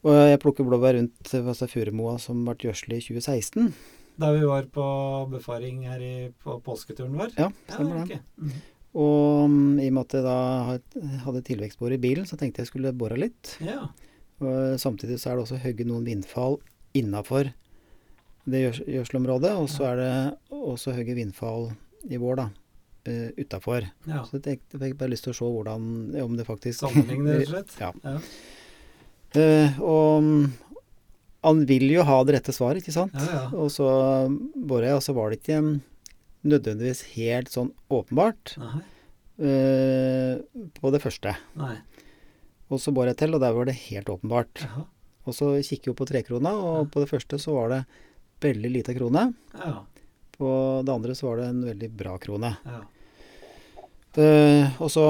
Og 0.05 0.19
jeg 0.33 0.43
plukker 0.43 0.67
blåbær 0.67 0.99
rundt 0.99 1.35
altså, 1.45 1.71
Furumoa 1.71 2.17
som 2.21 2.43
ble 2.43 2.59
gjødsel 2.67 2.99
i 2.99 3.01
2016. 3.07 3.71
Da 4.19 4.35
vi 4.35 4.43
var 4.51 4.67
på 4.75 4.91
befaring 5.31 5.87
her 5.87 6.03
i, 6.03 6.15
på 6.43 6.59
påsketuren 6.67 7.15
vår. 7.23 7.39
Ja, 7.39 7.53
stemmer 7.71 8.03
det. 8.03 8.19
ok. 8.19 8.43
Mhm. 8.43 8.63
Og 8.95 9.49
mm, 9.51 9.79
i 9.83 9.89
og 9.91 9.95
med 9.97 10.05
at 10.05 10.13
jeg 10.15 10.27
da 10.27 11.23
hadde 11.25 11.47
tilvekstbor 11.47 11.95
i 11.95 12.03
bilen, 12.03 12.27
så 12.31 12.37
tenkte 12.39 12.63
jeg 12.63 12.71
skulle 12.71 12.93
bore 12.95 13.17
litt. 13.19 13.57
Ja. 13.63 13.89
Og 14.43 14.79
samtidig 14.83 15.23
så 15.23 15.33
er 15.33 15.39
det 15.39 15.47
også 15.49 15.59
hogget 15.63 15.89
noen 15.89 16.07
vindfall 16.07 16.61
innafor 16.97 17.53
det 18.45 18.61
gjødselområdet. 18.65 19.55
Og 19.61 19.71
så 19.73 19.89
er 19.93 20.01
det 20.01 20.13
også 20.55 20.95
høye 20.97 21.17
vindfall 21.17 21.73
i 22.09 22.21
vår, 22.21 22.43
da. 22.43 22.51
Uh, 23.05 23.29
utafor. 23.37 23.85
ja. 24.09 24.23
Så 24.25 24.39
jeg 24.41 24.63
fikk 24.73 24.95
bare 24.97 25.13
lyst 25.13 25.27
til 25.27 25.35
å 25.35 25.37
se 25.37 25.45
hvordan 25.45 25.83
Om 26.23 26.39
det 26.39 26.47
faktisk 26.49 26.87
Sammenligne, 26.87 27.35
rett 27.37 27.51
og 27.51 27.51
slett? 27.51 27.75
Ja. 27.83 27.91
Ja. 28.01 28.15
Uh, 29.35 29.81
og 29.85 30.23
mm, 30.25 30.47
han 31.45 31.61
vil 31.69 31.85
jo 31.93 32.05
ha 32.09 32.17
det 32.25 32.39
rette 32.39 32.55
svaret, 32.57 32.81
ikke 32.81 32.95
sant? 32.95 33.13
Ja, 33.19 33.43
ja. 33.43 33.43
Og 33.61 33.69
så 33.75 33.85
borer 34.57 34.89
jeg, 34.89 34.97
og 34.97 35.05
så 35.05 35.13
var 35.17 35.29
det 35.29 35.43
ikke 35.43 35.59
nødvendigvis 36.45 37.03
helt 37.15 37.51
sånn 37.53 37.71
åpenbart 37.93 38.55
eh, 38.57 40.41
på 40.79 40.93
det 40.95 41.01
første. 41.05 41.35
Nei. 41.61 41.77
Og 42.73 42.81
så 42.81 42.95
bor 42.97 43.09
jeg 43.09 43.19
til, 43.21 43.37
og 43.37 43.45
der 43.45 43.53
var 43.57 43.69
det 43.69 43.77
helt 43.87 44.09
åpenbart. 44.13 44.65
Jaha. 44.65 44.87
Og 45.25 45.33
så 45.37 45.53
kikker 45.65 45.93
vi 45.93 45.99
på 46.03 46.07
trekrona, 46.11 46.53
og 46.53 46.91
på 46.93 47.01
det 47.05 47.09
første 47.11 47.39
så 47.41 47.55
var 47.57 47.69
det 47.73 47.83
veldig 48.45 48.71
lita 48.75 48.95
krone. 48.97 49.31
Ja. 49.57 49.79
På 50.37 50.83
det 50.85 50.93
andre 50.93 51.15
så 51.17 51.31
var 51.31 51.41
det 51.41 51.47
en 51.53 51.63
veldig 51.65 51.89
bra 51.97 52.19
krone. 52.21 52.57
Ja. 52.67 52.83
Eh, 54.15 54.69
og 54.79 54.91
så 54.95 55.03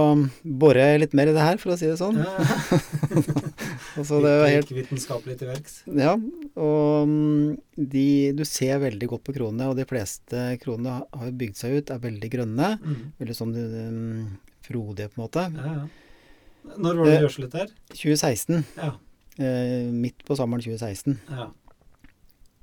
borer 0.48 0.94
jeg 0.94 1.00
litt 1.02 1.16
mer 1.18 1.28
i 1.28 1.34
det 1.36 1.42
her, 1.44 1.58
for 1.60 1.74
å 1.74 1.76
si 1.76 1.84
det 1.90 1.98
sånn. 2.00 2.16
ja. 2.22 2.34
Og 3.98 4.02
så 4.08 4.16
det 4.24 4.30
var 4.40 4.48
helt 4.50 4.70
vitenskapelig 4.74 5.36
til 5.38 5.46
verks. 5.52 5.74
Ja, 5.86 6.16
og 6.58 7.04
mm, 7.06 7.52
de, 7.92 8.06
du 8.34 8.40
ser 8.48 8.80
veldig 8.82 9.06
godt 9.12 9.22
på 9.28 9.34
kronene, 9.36 9.68
og 9.70 9.76
de 9.78 9.84
fleste 9.86 10.40
kronene 10.64 10.96
har- 11.14 11.30
bygd 11.38 11.60
seg 11.60 11.76
ut, 11.76 11.92
er 11.94 12.00
veldig 12.02 12.30
grønne. 12.32 12.70
Mm. 12.82 13.04
Veldig 13.22 13.36
sånn 13.38 13.52
um, 13.54 14.24
frodige, 14.66 15.12
på 15.12 15.20
en 15.20 15.22
måte. 15.22 15.44
Ja, 15.54 15.76
ja. 15.76 16.74
Når 16.80 16.98
var 16.98 17.06
det 17.06 17.14
Eh, 17.14 17.22
gjødslet 17.22 17.54
der? 17.54 17.70
2016. 17.92 18.64
Ja. 18.80 18.90
Eh, 19.38 19.90
midt 19.90 20.24
på 20.26 20.36
sommeren 20.38 20.62
2016. 20.62 21.18
ja. 21.30 21.50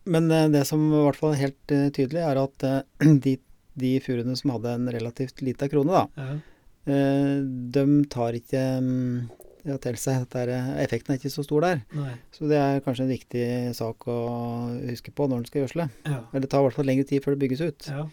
Men 0.03 0.31
eh, 0.31 0.47
det 0.49 0.63
som 0.65 0.81
i 0.87 1.03
hvert 1.03 1.19
fall 1.19 1.35
er 1.35 1.43
helt 1.43 1.73
eh, 1.73 1.89
tydelig, 1.93 2.23
er 2.25 2.39
at 2.41 2.65
de, 3.25 3.35
de 3.81 3.91
furuene 4.03 4.37
som 4.39 4.55
hadde 4.55 4.73
en 4.77 4.89
relativt 4.93 5.43
lita 5.45 5.69
krone, 5.71 5.93
da, 5.93 6.07
ja. 6.17 6.39
eh, 6.89 7.37
de 7.75 7.85
tar 8.11 8.37
ikke 8.39 8.63
mm, 8.81 9.29
ja, 9.69 9.77
til 9.83 9.99
seg 10.01 10.25
at 10.25 10.39
effekten 10.81 11.13
er 11.13 11.21
ikke 11.21 11.33
så 11.33 11.45
stor 11.45 11.67
der. 11.67 11.83
Nei. 11.93 12.15
Så 12.33 12.49
det 12.49 12.57
er 12.57 12.81
kanskje 12.85 13.05
en 13.05 13.13
viktig 13.13 13.45
sak 13.77 14.09
å 14.09 14.17
huske 14.89 15.13
på 15.13 15.29
når 15.29 15.43
en 15.43 15.47
skal 15.51 15.65
gjødsle. 15.65 15.87
Ja. 16.07 16.23
Eller 16.31 16.47
det 16.47 16.51
tar 16.53 16.63
i 16.63 16.69
hvert 16.69 16.79
fall 16.79 16.89
lengre 16.89 17.07
tid 17.11 17.21
før 17.25 17.37
det 17.37 17.43
bygges 17.45 17.65
ut. 17.67 17.91
Ja. 17.91 18.07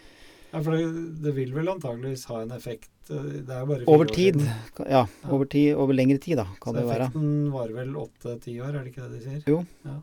Ja, 0.53 0.61
for 0.63 0.73
det, 0.73 0.85
det 1.25 1.33
vil 1.37 1.53
vel 1.57 1.69
antageligvis 1.75 2.25
ha 2.31 2.43
en 2.43 2.53
effekt 2.57 3.11
eh, 3.13 3.33
Det 3.45 3.57
er 3.57 3.67
bare 3.69 3.89
Over 3.91 4.09
tid. 4.13 4.39
Ja, 4.89 5.07
over 5.29 5.49
tid, 5.51 5.75
over 5.77 5.97
lengre 5.97 6.21
tid, 6.23 6.39
da, 6.41 6.47
kan 6.63 6.73
Så 6.73 6.79
det 6.81 6.87
være. 6.89 7.09
Så 7.11 7.19
effekten 7.19 7.51
varer 7.53 7.75
vel 7.83 7.99
åtte-ti 8.05 8.55
år, 8.65 8.73
er 8.73 8.87
det 8.87 8.93
ikke 8.95 9.09
det 9.09 9.19
de 9.19 9.25
sier? 9.27 9.43
Jo. 9.51 9.61
Ja. 9.89 9.99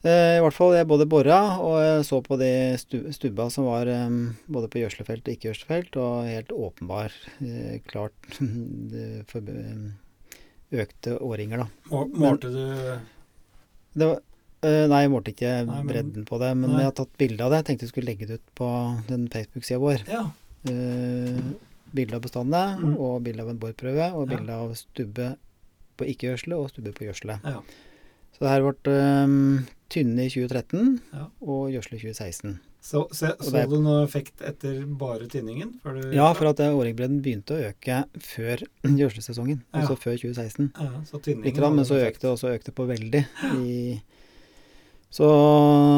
Eh, 0.00 0.38
I 0.38 0.40
hvert 0.40 0.56
fall, 0.56 0.72
jeg 0.78 0.88
både 0.88 1.04
bora 1.12 1.40
og 1.60 1.74
jeg 1.84 2.04
så 2.08 2.22
på 2.24 2.38
de 2.40 2.52
stubba 3.12 3.50
som 3.52 3.66
var 3.68 3.90
eh, 3.92 4.14
både 4.48 4.70
på 4.72 4.80
gjødslefelt 4.80 5.26
og 5.26 5.34
ikke-gjødslefelt, 5.34 5.98
og 6.00 6.30
helt 6.30 6.54
åpenbar, 6.56 7.16
eh, 7.44 7.74
klart 7.84 8.38
for, 9.30 9.52
økte 10.70 11.18
årringer, 11.20 11.66
da. 11.66 12.00
Målte 12.16 12.48
du 12.54 12.62
Det 13.92 14.06
var, 14.06 14.20
eh, 14.62 14.86
nei, 14.90 15.02
jeg 15.04 15.10
målte 15.12 15.32
ikke 15.34 15.52
Nei, 15.66 15.76
men- 15.82 15.88
bredden 15.88 16.24
på 16.28 16.38
det, 16.40 16.50
men 16.56 16.70
Nei. 16.70 16.78
jeg 16.82 16.90
har 16.90 16.96
tatt 17.00 17.16
bilde 17.18 17.40
av 17.44 17.50
det. 17.50 17.58
Jeg 17.60 17.66
tenkte 17.70 17.86
jeg 17.86 17.92
skulle 17.94 18.10
legge 18.12 18.26
det 18.28 18.40
ut 18.40 18.54
på 18.54 18.68
den 19.08 19.28
Facebook-sida 19.28 19.80
vår. 19.80 20.06
Ja. 20.08 20.24
Uh, 20.68 21.40
bilde 21.94 22.14
av 22.14 22.22
bestandene, 22.22 22.78
Mm. 22.78 22.96
og 23.00 23.22
bilde 23.24 23.40
av 23.42 23.48
en 23.48 23.58
borprøve, 23.58 24.12
og 24.14 24.28
Ja. 24.30 24.36
bilde 24.36 24.50
av 24.52 24.74
stubbe 24.76 25.36
på 25.98 26.04
ikke-gjødsle 26.06 26.54
og 26.56 26.70
stubbe 26.70 26.92
på 26.94 27.04
gjødsle. 27.08 27.40
Ja. 27.44 27.60
Så 28.32 28.38
det 28.40 28.48
her 28.48 28.72
ble 28.72 29.24
um, 29.24 29.66
tynne 29.90 30.24
i 30.24 30.28
2013 30.28 31.00
Ja. 31.12 31.26
og 31.42 31.70
gjødsle 31.72 31.96
i 31.96 32.00
2016. 32.00 32.60
Så, 32.82 33.06
se, 33.12 33.26
så 33.40 33.50
det 33.52 33.68
du 33.68 33.76
noe 33.82 34.04
effekt 34.06 34.40
etter 34.40 34.86
bare 34.86 35.26
tynningen? 35.28 35.74
Ja, 36.14 36.32
for 36.32 36.46
at 36.48 36.60
eh, 36.60 36.70
årringbredden 36.72 37.20
begynte 37.20 37.52
å 37.52 37.68
øke 37.74 38.04
før 38.18 38.62
gjødslesesongen, 38.84 39.60
altså 39.74 39.98
før 39.98 40.16
2016. 40.16 40.72
ja, 40.80 41.02
så 41.04 41.20
tynningen 41.20 41.44
Litt, 41.44 41.74
men 41.76 41.84
så 41.84 41.98
økte 42.00 42.20
det, 42.20 42.30
og 42.30 42.38
så 42.38 42.54
økte 42.56 42.72
på 42.72 42.86
veldig. 42.88 43.26
I, 43.66 44.00
så 45.10 45.26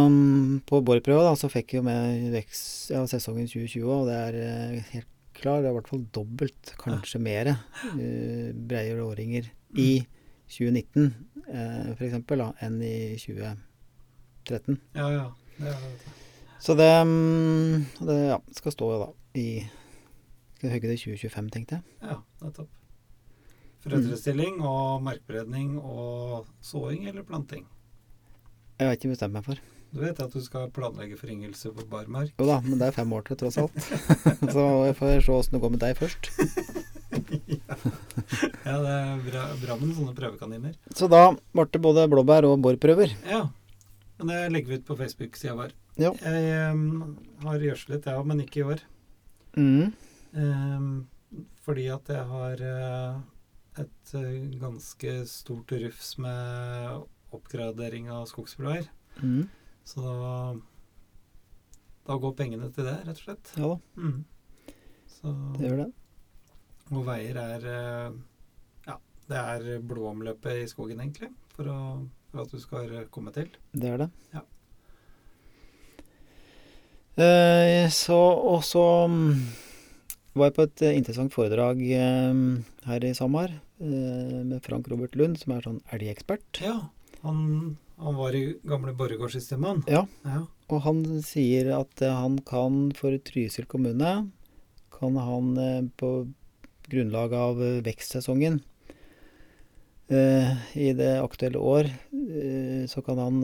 um, 0.09 0.61
på 0.65 0.81
borprøva 0.81 1.27
da, 1.27 1.35
så 1.37 1.51
fikk 1.53 1.75
jeg 1.75 1.83
jo 1.83 1.85
med 1.85 2.31
vekst, 2.33 2.93
ja, 2.95 3.03
sesongen 3.11 3.51
2020, 3.51 3.85
og 3.93 4.09
det 4.09 4.17
er 4.17 4.39
eh, 4.41 4.93
helt 4.95 5.11
klar, 5.37 5.61
det 5.61 5.69
er 5.69 5.75
i 5.75 5.77
hvert 5.77 5.91
fall 5.93 6.07
dobbelt, 6.17 6.73
kanskje 6.81 7.21
mer, 7.21 7.53
uh, 7.93 8.49
breie 8.57 8.97
låringer 8.97 9.51
mm. 9.53 9.83
i 9.85 9.91
2019 10.49 11.13
uh, 11.45 12.25
da, 12.41 12.49
enn 12.65 12.81
i 12.81 12.97
2013. 13.21 14.81
Ja, 14.97 15.13
ja. 15.13 15.29
Det 15.59 15.77
det. 15.77 16.19
Så 16.63 16.75
det, 16.79 16.89
mm, 17.05 17.85
det 18.07 18.17
ja, 18.31 18.39
skal 18.57 18.73
stå 18.73 18.89
da 18.97 19.09
i 19.37 19.65
Skal 20.57 20.71
hogge 20.71 20.89
det 20.89 20.95
i 20.95 21.03
2025, 21.03 21.51
tenkte 21.51 21.79
jeg. 21.81 21.97
Ja, 22.07 22.17
nettopp. 22.45 22.71
Frødrestilling 23.83 24.61
og 24.63 25.03
merkberedning 25.03 25.75
og 25.81 26.47
såing 26.63 27.09
eller 27.11 27.27
planting? 27.27 27.67
Jeg 28.83 28.89
har 28.91 28.97
ikke 28.99 29.13
bestemt 29.13 29.37
meg 29.37 29.45
for. 29.47 29.61
Du 29.93 30.01
vet 30.03 30.21
at 30.25 30.33
du 30.33 30.41
skal 30.43 30.71
planlegge 30.75 31.19
foryngelse 31.21 31.71
på 31.77 31.85
barmark? 31.87 32.33
Jo 32.41 32.47
da, 32.49 32.57
men 32.65 32.81
det 32.81 32.89
er 32.89 32.97
fem 32.97 33.13
år 33.15 33.27
til, 33.29 33.39
tross 33.39 33.59
alt. 33.61 33.77
så 34.55 34.65
jeg 34.89 34.97
får 34.99 35.13
se 35.23 35.35
åssen 35.37 35.55
det 35.55 35.61
går 35.63 35.75
med 35.77 35.85
deg 35.85 36.01
først. 36.01 36.33
Ja, 38.63 38.79
det 38.81 38.93
er 38.93 39.19
bra, 39.27 39.43
bra 39.61 39.75
med 39.77 39.91
sånne 39.97 40.15
prøvekaniner. 40.17 40.77
Så 40.97 41.09
da 41.13 41.35
ble 41.53 41.67
det 41.75 41.81
både 41.85 42.07
blåbær 42.09 42.47
og 42.49 42.63
borprøver. 42.65 43.13
Ja. 43.29 43.43
Men 44.17 44.31
det 44.31 44.39
legger 44.55 44.73
vi 44.73 44.79
ut 44.81 44.87
på 44.89 44.97
Facebook-sida 44.97 45.57
vår. 45.59 45.75
Ja. 46.01 46.13
Jeg 46.25 46.73
um, 46.73 47.19
har 47.45 47.67
gjødslet, 47.67 48.09
ja, 48.09 48.23
men 48.25 48.41
ikke 48.45 48.63
i 48.63 48.67
år. 48.75 48.85
Mm. 49.59 49.93
Um, 50.33 50.89
fordi 51.67 51.91
at 51.93 52.09
jeg 52.09 52.25
har 52.33 52.65
uh, 52.65 53.21
et 53.83 54.15
eh, 54.19 54.49
ganske 54.61 55.15
stort 55.29 55.73
rufs 55.73 56.17
med 56.21 57.05
oppgradering 57.37 58.11
av 58.13 58.27
skogsbilveier. 58.31 58.87
Mm. 59.23 59.49
Så 59.85 60.03
da, 60.05 60.35
da 62.09 62.17
går 62.23 62.35
pengene 62.39 62.69
til 62.75 62.87
det, 62.89 62.99
rett 63.07 63.19
og 63.19 63.25
slett. 63.27 63.53
Ja 63.59 63.73
da, 63.75 63.81
Mm. 63.97 64.21
Så, 65.13 65.33
det 65.59 65.69
gjør 65.69 65.81
det. 65.85 65.91
og 66.91 67.05
veier 67.07 67.37
er 67.39 67.67
eh, 67.71 68.15
Ja, 68.89 68.97
det 69.31 69.43
er 69.43 69.83
blodomløpet 69.87 70.63
i 70.65 70.71
skogen, 70.71 70.99
egentlig, 71.05 71.29
for, 71.55 71.69
å, 71.71 71.81
for 72.33 72.43
at 72.43 72.51
du 72.55 72.59
skal 72.63 72.97
komme 73.15 73.31
til. 73.37 73.53
Det 73.77 73.93
er 73.93 74.01
det. 74.03 74.09
Ja. 74.35 74.43
Eh, 77.23 77.87
så 77.93 78.17
Og 78.17 78.63
så 78.65 78.83
mm, 79.07 79.35
var 80.35 80.49
jeg 80.49 80.57
på 80.57 80.65
et 80.67 80.83
eh, 80.89 80.97
interessant 80.97 81.35
foredrag 81.35 81.83
eh, 81.85 82.41
her 82.89 83.05
i 83.05 83.13
Samar 83.15 83.53
eh, 83.53 84.41
med 84.49 84.63
Frank 84.65 84.89
Robert 84.91 85.15
Lund, 85.21 85.37
som 85.43 85.53
er 85.55 85.67
sånn 85.69 85.83
elgekspert. 85.93 86.63
Ja, 86.65 86.79
han, 87.23 87.77
han 87.97 88.19
var 88.19 88.35
i 88.35 88.45
gamle 88.63 88.95
Borregaard-systemet, 88.99 89.69
han. 89.69 89.83
Ja. 89.87 90.07
ja. 90.27 90.43
Og 90.73 90.85
han 90.87 91.03
sier 91.27 91.73
at 91.77 92.03
eh, 92.03 92.13
han 92.13 92.39
kan 92.49 92.89
for 92.97 93.15
Trysil 93.27 93.69
kommune 93.71 94.13
kan 94.93 95.19
han 95.21 95.57
eh, 95.61 95.83
på 96.01 96.13
grunnlag 96.93 97.35
av 97.37 97.63
eh, 97.63 97.81
vekstsesongen 97.87 98.63
i 100.13 100.89
det 100.93 101.13
aktuelle 101.23 101.57
år, 101.57 101.87
så 102.91 103.01
kan 103.01 103.17
han 103.17 103.39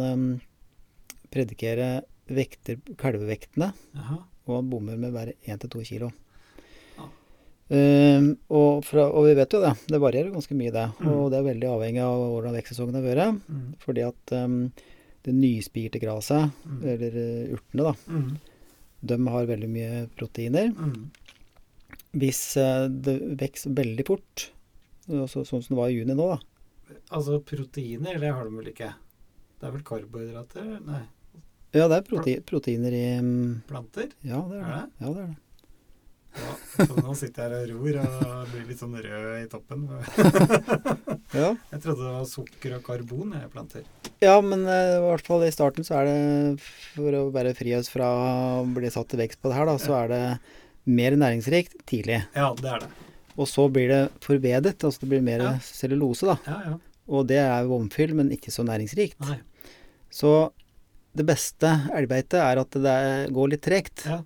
predikere 1.32 2.02
vekter, 2.28 2.76
kalvevektene, 3.00 3.70
Aha. 3.96 4.16
og 4.44 4.52
han 4.52 4.68
bommer 4.68 4.98
med 5.00 5.14
bare 5.14 5.32
1-2 5.48 5.86
kilo. 5.88 6.10
Eh, 7.68 8.22
og, 8.48 8.84
fra, 8.88 9.04
og 9.12 9.26
vi 9.28 9.34
vet 9.36 9.52
jo 9.52 9.60
det, 9.60 9.74
det 9.92 9.98
varierer 10.00 10.32
ganske 10.32 10.56
mye 10.56 10.72
det, 10.72 10.86
Mm. 11.02 11.08
og 11.12 11.30
det 11.30 11.38
er 11.38 11.48
veldig 11.52 11.68
avhengig 11.68 12.00
av 12.00 12.22
hvordan 12.32 12.54
vekstsesongen 12.56 12.94
har 12.96 13.02
vært, 13.04 13.40
Mm. 13.48 13.74
fordi 13.82 14.04
at 14.08 14.32
um, 14.32 14.72
det 15.24 15.34
nyspirte 15.34 16.00
graset, 16.00 16.50
Mm. 16.64 16.78
eller 16.82 17.18
eh, 17.18 17.52
urtene 17.58 17.82
da, 17.84 17.92
Mm. 18.08 18.38
de 19.04 19.18
har 19.28 19.46
veldig 19.46 19.68
mye 19.68 20.08
proteiner. 20.16 20.72
Mm. 20.72 21.10
Hvis 22.16 22.56
uh, 22.56 22.88
det 22.88 23.18
vokser 23.38 23.74
veldig 23.76 24.06
fort, 24.06 24.50
så, 25.08 25.44
sånn 25.44 25.62
som 25.62 25.74
det 25.76 25.76
var 25.82 25.88
i 25.92 25.98
juni 26.00 26.14
nå, 26.16 26.28
da. 26.36 26.38
Altså 27.12 27.38
proteiner, 27.44 28.18
det 28.18 28.32
har 28.32 28.44
de 28.44 28.56
vel 28.56 28.72
ikke? 28.72 28.94
Det 29.60 29.66
er 29.68 29.72
vel 29.72 29.82
karbohydrater? 29.82 30.80
Nei, 30.86 31.02
Ja, 31.74 31.84
det 31.86 31.98
er 31.98 32.02
prote 32.08 32.40
proteiner 32.48 32.92
i 32.96 33.18
um, 33.20 33.62
planter? 33.68 34.08
Ja, 34.24 34.40
det 34.48 34.56
er 34.56 34.64
det. 34.64 34.72
Er 34.72 34.72
det? 34.72 34.90
Ja, 35.00 35.12
det 35.12 35.22
er 35.22 35.26
det. 35.26 35.36
Ja, 36.38 36.52
så 36.86 36.96
nå 37.02 37.14
sitter 37.18 37.50
jeg 37.54 37.66
her 37.66 37.72
og 37.74 37.86
ror 37.86 37.98
og 38.02 38.52
blir 38.52 38.66
litt 38.70 38.80
sånn 38.82 38.94
rød 38.94 39.42
i 39.42 39.48
toppen. 39.52 39.86
Ja, 41.36 41.50
Jeg 41.74 41.80
trodde 41.84 42.00
det 42.06 42.12
var 42.14 42.24
sukker 42.28 42.74
og 42.78 42.84
karbon 42.86 43.34
jeg 43.36 43.50
planter. 43.52 43.82
ja 44.24 44.38
men 44.40 44.62
eh, 44.64 44.94
i 44.96 45.02
hvert 45.04 45.26
fall 45.26 45.42
i 45.44 45.50
starten 45.52 45.84
så 45.84 45.98
er 46.00 46.08
det, 46.08 46.62
for 46.94 47.16
å 47.18 47.26
være 47.34 47.52
fri 47.58 47.74
oss 47.76 47.90
fra 47.92 48.08
å 48.62 48.62
bli 48.64 48.88
satt 48.94 49.10
til 49.12 49.20
vekst 49.20 49.42
på 49.44 49.50
det 49.52 49.58
her, 49.58 49.68
da, 49.68 49.74
så 49.82 49.92
er 49.98 50.08
det 50.14 50.22
mer 50.88 51.18
næringsrikt 51.20 51.76
tidlig. 51.90 52.22
Ja, 52.32 52.48
det 52.56 52.70
er 52.78 52.86
det. 52.86 52.88
Og 53.36 53.46
så 53.50 53.66
blir 53.70 53.92
det 53.92 54.00
forbedret, 54.24 54.80
altså 54.88 55.04
det 55.04 55.10
blir 55.12 55.22
mer 55.26 55.44
Ja. 55.44 55.52
cellulose, 55.62 56.24
da. 56.32 56.38
Ja, 56.48 56.56
ja. 56.70 56.78
Og 57.12 57.28
det 57.28 57.38
er 57.44 57.60
jo 57.66 57.74
vomfyll, 57.76 58.14
men 58.16 58.32
ikke 58.34 58.50
så 58.52 58.64
næringsrikt. 58.64 59.20
Nei. 59.28 59.38
Så 60.08 60.32
det 61.16 61.24
beste 61.28 61.68
elgbeitet 61.92 62.40
er 62.40 62.60
at 62.64 62.70
det 62.88 62.96
går 63.36 63.52
litt 63.52 63.62
tregt. 63.68 64.06
Ja. 64.08 64.22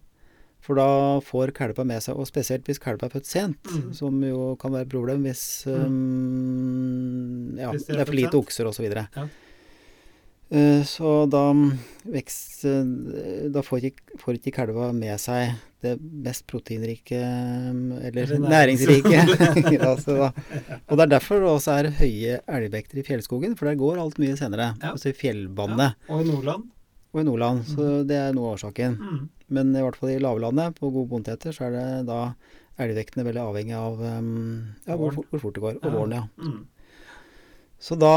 For 0.63 0.79
da 0.79 0.87
får 1.27 1.51
kalva 1.57 1.83
med 1.85 1.99
seg, 2.05 2.15
og 2.15 2.29
spesielt 2.29 2.69
hvis 2.71 2.79
kalva 2.79 3.09
er 3.09 3.15
født 3.17 3.27
sent, 3.27 3.59
Mm. 3.67 3.89
som 3.99 4.21
jo 4.23 4.53
kan 4.63 4.71
være 4.73 4.87
et 4.87 4.93
problem 4.93 5.25
hvis 5.27 5.43
um, 5.67 7.57
ja, 7.59 7.71
Hvis 7.73 7.87
det, 7.89 7.95
er 7.95 7.99
det 7.99 8.05
er 8.05 8.11
for 8.13 8.19
lite 8.21 8.39
okser 8.39 8.69
osv. 8.71 8.87
Ja. 8.95 9.25
Uh, 10.53 10.83
så 10.85 11.11
da 11.33 11.41
vekst 12.13 12.67
uh, 12.69 12.85
Da 13.55 13.63
får 13.65 13.87
ikke, 13.89 14.19
får 14.21 14.37
ikke 14.37 14.53
kalva 14.59 14.91
med 14.93 15.17
seg 15.23 15.55
det 15.83 15.95
mest 15.99 16.45
proteinrike 16.47 17.17
um, 17.73 17.95
Eller 18.05 18.29
det 18.29 18.39
næringsrike 18.43 19.23
da. 19.83 19.95
Og 20.29 20.93
det 21.01 21.07
er 21.07 21.13
derfor 21.17 21.41
det 21.43 21.49
også 21.57 21.79
er 21.81 21.89
høye 21.99 22.37
elgvekter 22.47 23.01
i 23.01 23.07
fjellskogen, 23.09 23.57
for 23.59 23.67
der 23.71 23.81
går 23.81 23.99
alt 24.05 24.21
mye 24.23 24.37
senere. 24.39 24.75
Ja. 24.83 24.93
Altså 24.93 25.11
i 25.11 25.17
fjellbandet 25.17 25.97
Og 26.13 26.21
i 26.23 26.29
Nordland. 26.29 26.69
og 27.13 27.21
i 27.21 27.25
Nordland, 27.27 27.65
så 27.73 27.89
det 28.09 28.17
er 28.21 28.37
noe 28.37 28.53
av 28.53 28.59
årsaken. 28.61 28.95
Mm. 29.01 29.25
Men 29.53 29.71
i 29.77 29.83
hvert 29.85 29.99
fall 30.01 30.15
i 30.15 30.19
lavlandet, 30.23 30.75
på 30.79 30.89
gode 30.95 31.11
bondeteter, 31.13 31.53
så 31.53 31.67
er 31.69 31.75
det 31.77 31.87
da 32.09 32.21
elgvektene 32.81 33.25
veldig 33.27 33.43
avhengig 33.43 33.75
av 33.77 34.01
um, 34.01 34.29
ja, 34.89 34.97
hvor, 34.97 35.13
hvor 35.29 35.43
fort 35.43 35.55
det 35.59 35.63
går. 35.67 35.77
Og 35.83 35.89
Ja. 35.91 35.93
våren, 35.93 36.15
ja. 36.17 36.23
Mm. 36.41 36.63
Så 37.83 37.97
da, 37.99 38.13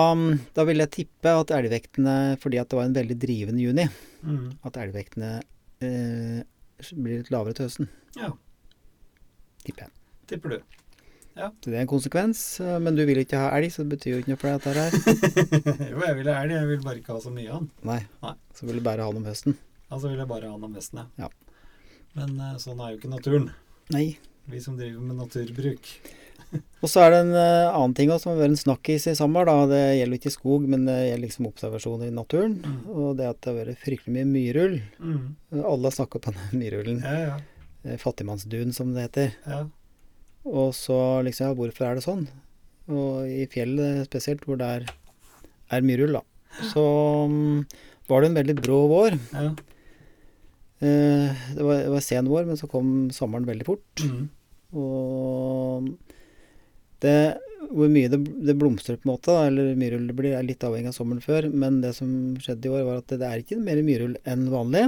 da 0.55 0.63
vil 0.69 0.77
jeg 0.83 0.91
tippe 0.93 1.31
at 1.41 1.51
elgvektene, 1.57 2.15
fordi 2.39 2.59
at 2.61 2.69
det 2.69 2.77
var 2.77 2.85
en 2.87 2.95
veldig 3.01 3.17
drivende 3.19 3.61
juni, 3.65 3.87
Mm. 4.25 4.55
at 4.65 4.77
elgvektene 4.81 5.31
eh, 5.85 6.39
blir 6.97 7.19
litt 7.19 7.29
lavere 7.33 7.53
til 7.57 7.67
høsten. 7.67 7.89
Ja, 8.17 8.31
Tipper 9.65 9.85
jeg. 9.87 9.91
tipper 10.29 10.49
du. 10.55 10.59
Så 11.35 11.67
det 11.67 11.75
er 11.75 11.81
en 11.83 11.89
konsekvens. 11.91 12.59
eh, 12.63 12.79
Men 12.79 12.95
du 12.95 13.03
vil 13.05 13.17
ikke 13.21 13.37
ha 13.37 13.49
elg, 13.57 13.69
så 13.73 13.83
det 13.83 13.97
betyr 13.97 14.13
jo 14.15 14.19
ikke 14.23 14.31
noe 14.33 14.39
for 14.39 14.47
deg 14.47 14.61
dette 14.63 14.73
her. 14.79 15.89
jo, 15.91 15.99
jeg 16.05 16.15
vil 16.21 16.29
ha 16.31 16.35
elg, 16.45 16.53
jeg 16.55 16.67
vil 16.71 16.83
bare 16.85 17.01
ikke 17.01 17.13
ha 17.13 17.19
så 17.25 17.33
mye 17.35 17.49
av 17.51 17.59
den. 17.59 17.69
Nei. 17.83 17.99
Nei. 18.23 18.33
Så 18.55 18.65
vil 18.69 18.79
du 18.79 18.85
bare 18.85 19.03
ha 19.03 19.11
den 19.11 19.21
om 19.23 19.27
høsten. 19.29 19.57
Altså 19.91 20.09
vil 20.09 20.19
jeg 20.21 20.29
bare 20.29 20.49
ha 20.49 20.55
den 20.57 20.67
om 20.69 20.75
høsten, 20.75 21.05
Ja. 21.21 21.29
Men 22.15 22.37
eh, 22.39 22.55
sånn 22.63 22.79
er 22.79 22.93
jo 22.93 22.97
ikke 23.01 23.11
naturen. 23.11 23.49
Nei. 23.91 24.17
Vi 24.47 24.59
som 24.63 24.77
driver 24.79 25.01
med 25.03 25.17
naturbruk. 25.19 25.89
Og 26.83 26.87
så 26.87 27.01
er 27.03 27.11
det 27.11 27.19
en 27.25 27.33
eh, 27.35 27.67
annen 27.73 27.95
ting 27.97 28.11
også, 28.13 28.23
som 28.23 28.31
har 28.33 28.39
vært 28.45 28.53
en 28.53 28.61
snakkis 28.61 29.07
i 29.11 29.15
sommer. 29.19 29.47
da, 29.49 29.55
Det 29.67 29.81
gjelder 29.97 30.19
ikke 30.21 30.31
skog, 30.33 30.67
men 30.71 30.85
det 30.87 30.95
gjelder 30.95 31.23
liksom 31.25 31.49
observasjoner 31.49 32.07
i 32.11 32.15
naturen. 32.15 32.55
Mm. 32.63 32.77
Og 32.93 33.09
det 33.19 33.27
at 33.33 33.41
det 33.43 33.51
har 33.51 33.57
vært 33.59 33.83
fryktelig 33.83 34.13
mye 34.15 34.29
myrull. 34.31 34.77
Mm. 35.01 35.25
Alle 35.59 35.89
har 35.91 35.97
snakka 35.97 36.21
på 36.23 36.33
den 36.37 36.55
myrullen. 36.63 37.03
Ja, 37.03 37.17
ja. 37.33 37.35
Eh, 37.83 37.99
Fattigmannsdun, 38.01 38.71
som 38.73 38.95
det 38.95 39.09
heter. 39.09 39.35
ja. 39.45 39.65
Og 40.45 40.75
så 40.77 40.95
liksom, 41.25 41.47
ja, 41.49 41.53
hvorfor 41.57 41.87
er 41.87 41.95
det 41.97 42.03
sånn? 42.05 42.27
Og 42.93 43.25
i 43.25 43.47
fjellet 43.49 44.03
spesielt, 44.05 44.43
hvor 44.45 44.59
det 44.61 44.67
er, 44.77 44.83
er 45.73 45.81
myrull, 45.81 46.19
da. 46.19 46.21
Så 46.71 46.83
mm, 47.31 47.63
var 48.11 48.21
det 48.21 48.29
en 48.29 48.37
veldig 48.37 48.55
brå 48.61 48.83
vår. 48.91 49.17
ja. 49.33 49.47
Eh, 50.83 51.31
det, 51.55 51.63
var, 51.63 51.81
det 51.85 51.91
var 51.93 52.03
sen 52.03 52.27
vår, 52.29 52.45
men 52.49 52.57
så 52.59 52.67
kom 52.71 53.09
sommeren 53.15 53.47
veldig 53.47 53.65
fort. 53.67 54.03
Mm. 54.03 54.25
Og 54.75 55.87
det, 57.03 57.15
hvor 57.71 57.91
mye 57.91 58.09
det, 58.11 58.19
det 58.47 58.55
blomstrer 58.59 58.97
på 58.99 59.07
en 59.07 59.13
måte, 59.13 59.35
eller 59.47 59.75
myrull 59.79 60.07
det 60.09 60.15
blir, 60.17 60.35
er 60.35 60.47
litt 60.47 60.63
avhengig 60.67 60.91
av 60.91 60.97
sommeren 60.97 61.23
før. 61.23 61.47
Men 61.53 61.81
det 61.83 61.93
som 61.99 62.09
skjedde 62.41 62.69
i 62.69 62.73
år, 62.73 62.83
var 62.87 63.01
at 63.01 63.11
det, 63.13 63.21
det 63.23 63.29
er 63.29 63.43
ikke 63.43 63.61
mer 63.61 63.81
myrull 63.85 64.17
enn 64.27 64.47
vanlig. 64.51 64.87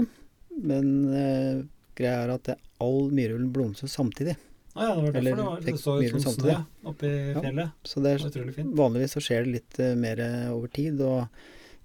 Men 0.57 0.91
eh, 1.13 1.63
greia 1.97 2.23
er 2.25 2.35
at 2.35 2.51
all 2.83 3.07
myrullen 3.13 3.51
blomstrer 3.53 3.91
samtidig. 3.91 4.35
Ah, 4.77 4.91
ja, 4.91 4.95
det 4.95 5.01
var 5.01 5.05
derfor 5.05 5.17
Eller 5.17 5.37
det, 5.37 5.43
var, 5.45 5.61
det 5.65 5.77
så 5.81 5.93
ut 5.97 6.21
som 6.21 6.33
snø 6.35 6.55
oppi 6.91 7.09
i 7.09 7.21
Ja. 7.31 7.41
fjellet. 7.41 7.77
Så 7.89 8.01
det 8.05 8.11
er. 8.13 8.65
Vanligvis 8.77 9.15
så 9.17 9.23
skjer 9.25 9.45
det 9.47 9.55
litt 9.55 9.79
eh, 9.81 9.95
mer 9.97 10.21
over 10.53 10.69
tid, 10.73 11.01
og 11.01 11.25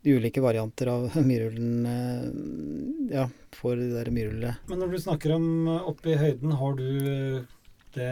ulike 0.04 0.40
varianter 0.42 0.88
av 0.90 1.04
myrullen 1.30 1.86
eh, 1.86 3.14
ja, 3.14 3.26
for 3.54 3.76
det 3.78 3.90
der 3.94 4.10
myrullet 4.14 4.68
Men 4.70 4.80
når 4.82 4.94
du 4.94 4.98
snakker 5.04 5.34
om 5.36 5.46
eh, 5.70 5.88
oppe 5.92 6.12
i 6.14 6.18
høyden, 6.18 6.54
har 6.58 6.74
du 6.78 6.86
det, 7.94 8.08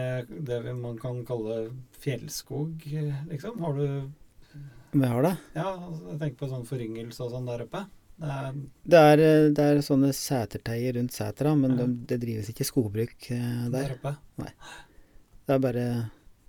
det 0.46 0.58
man 0.76 0.98
kan 1.00 1.22
kalle 1.26 1.70
fjellskog, 2.02 2.82
eh, 2.92 3.14
liksom? 3.30 3.58
Har 3.64 3.78
du 3.78 3.86
Om 4.92 5.02
jeg 5.06 5.10
har 5.14 5.22
det? 5.24 5.32
Ja, 5.56 5.66
altså, 5.72 6.02
jeg 6.10 6.18
tenker 6.20 6.38
på 6.44 6.50
sånn 6.52 6.66
foryngelse 6.68 7.24
og 7.26 7.32
sånn 7.34 7.48
der 7.48 7.64
oppe. 7.64 7.84
Det 8.20 8.28
er, 8.36 8.56
Det 8.84 9.00
er, 9.00 9.22
det 9.56 9.64
er 9.70 9.80
sånne 9.86 10.10
seterteier 10.12 10.98
rundt 10.98 11.14
setra, 11.16 11.54
men 11.56 11.78
Ja. 11.78 11.86
de, 11.86 11.94
det 12.10 12.18
drives 12.20 12.50
ikke 12.52 12.66
skogbruk 12.68 13.28
der. 13.30 13.70
der 13.72 13.94
oppe. 13.96 14.12
Det 15.48 15.54
er 15.56 15.62
bare 15.64 15.86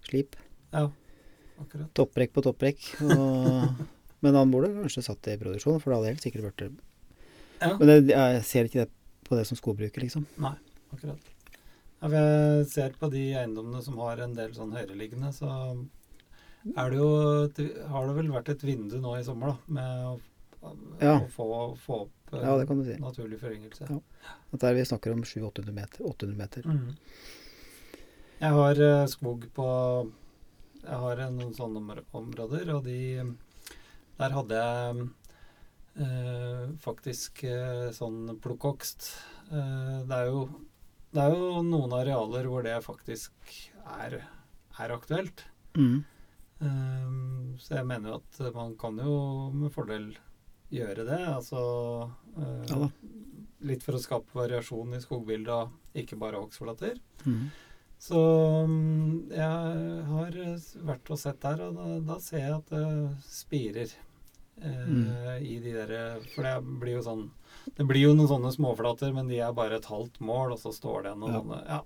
slip. 0.10 0.36
Ja, 0.74 0.90
akkurat. 1.62 1.88
Topprekk 1.96 2.34
på 2.36 2.44
topprekk. 2.50 2.90
Og, 3.08 3.88
men 4.22 4.36
han 4.38 4.52
burde 4.54 4.72
kanskje 4.76 5.04
satt 5.06 5.22
det 5.26 5.36
i 5.38 5.42
produksjon, 5.42 5.80
for 5.82 5.92
det 5.92 5.98
hadde 6.00 6.12
helt 6.14 6.26
sikkert 6.26 6.58
det. 6.62 6.72
Ja, 7.62 7.76
Men 7.78 7.88
det, 7.88 7.98
jeg 8.14 8.44
ser 8.48 8.66
ikke 8.70 8.86
det 8.86 8.92
på 9.28 9.38
det 9.38 9.46
som 9.48 9.58
skogbruker, 9.60 10.02
liksom. 10.02 10.26
Nei, 10.42 10.56
akkurat. 10.94 11.28
Jeg 12.02 12.66
ser 12.72 12.96
på 12.98 13.10
de 13.14 13.22
eiendommene 13.38 13.82
som 13.86 13.98
har 14.02 14.18
en 14.24 14.34
del 14.34 14.54
sånn 14.58 14.72
høyereliggende, 14.74 15.30
så 15.36 15.50
er 16.78 16.90
det 16.94 16.98
jo 16.98 17.10
Har 17.90 18.08
det 18.08 18.16
vel 18.18 18.32
vært 18.34 18.50
et 18.56 18.64
vindu 18.66 18.98
nå 19.02 19.14
i 19.20 19.24
sommer, 19.26 19.54
da, 19.54 19.58
med 19.78 20.08
å, 20.10 20.16
Ja. 21.02 21.20
å 21.20 21.28
få, 21.30 21.46
få 21.82 22.00
opp 22.08 22.34
eh, 22.34 22.42
Ja, 22.42 22.58
det 22.58 22.68
kan 22.70 22.82
du 22.82 22.86
si. 22.86 22.98
naturlig 23.02 23.40
foryngelse. 23.42 23.88
Ja. 23.90 24.00
At 24.54 24.60
der 24.66 24.74
vi 24.78 24.86
snakker 24.86 25.14
om 25.14 25.22
700-800 25.24 25.74
meter. 25.74 26.04
800 26.06 26.38
meter. 26.38 26.66
Mm. 26.66 26.96
Jeg 28.42 28.52
har 28.58 28.82
eh, 28.82 29.06
skog 29.10 29.46
på 29.54 29.68
Jeg 30.82 30.98
har 31.06 31.24
noen 31.30 31.54
sånne 31.54 32.02
områder, 32.18 32.70
og 32.74 32.84
de 32.86 33.00
Der 34.22 34.36
hadde 34.36 34.58
jeg 34.58 35.06
eh, 36.06 36.66
faktisk 36.84 37.42
eh, 37.50 37.88
sånn 37.96 38.36
plukkokst. 38.44 39.08
Eh, 39.50 40.02
det 40.06 40.20
Det 41.12 41.24
er 41.24 41.34
jo 41.34 41.64
noen 41.66 41.92
arealer 41.98 42.46
hvor 42.48 42.64
det 42.64 42.78
faktisk 42.86 43.32
er, 43.98 44.22
er 44.78 44.94
aktuelt. 44.94 45.42
Mm. 45.76 46.04
Eh, 46.62 47.08
så 47.58 47.80
jeg 47.80 47.88
mener 47.90 48.14
jo 48.14 48.20
at 48.22 48.54
man 48.56 48.76
kan 48.78 49.00
jo 49.02 49.16
med 49.56 49.74
fordel 49.74 50.12
gjøre 50.70 51.08
det. 51.10 51.24
Altså 51.32 51.64
eh, 52.38 52.70
Ja. 52.70 52.92
Litt 53.62 53.84
for 53.86 53.94
å 53.94 54.02
skape 54.02 54.34
variasjon 54.34 54.96
i 54.98 55.02
skogbildet, 55.04 55.52
og 55.54 55.98
ikke 55.98 56.18
bare 56.18 56.40
hogstflater. 56.42 56.96
Mm. 57.28 57.52
Så 58.02 58.22
mm, 58.66 59.30
jeg 59.30 60.06
har 60.08 60.38
vært 60.88 61.12
og 61.14 61.20
sett 61.22 61.44
der, 61.44 61.62
og 61.68 61.76
da, 61.78 62.00
da 62.08 62.18
ser 62.26 62.42
jeg 62.42 62.56
at 62.56 62.72
det 62.74 62.88
spirer. 63.28 63.94
Eh, 64.62 64.86
Mm. 64.88 65.42
I 65.42 65.60
de 65.60 65.72
der, 65.74 66.20
For 66.36 66.44
det 66.44 66.64
blir 66.80 66.94
jo 66.98 67.02
sånn 67.02 67.30
Det 67.78 67.86
blir 67.88 68.02
jo 68.02 68.14
noen 68.14 68.28
sånne 68.30 68.52
småflater, 68.54 69.14
men 69.14 69.28
de 69.28 69.40
er 69.40 69.52
bare 69.54 69.76
et 69.80 69.86
halvt 69.86 70.20
mål, 70.20 70.52
og 70.54 70.60
så 70.60 70.70
står 70.74 71.04
det 71.04 71.16
noen 71.18 71.34
Ja. 71.34 71.40
sånne 71.42 71.68
ja, 71.68 71.82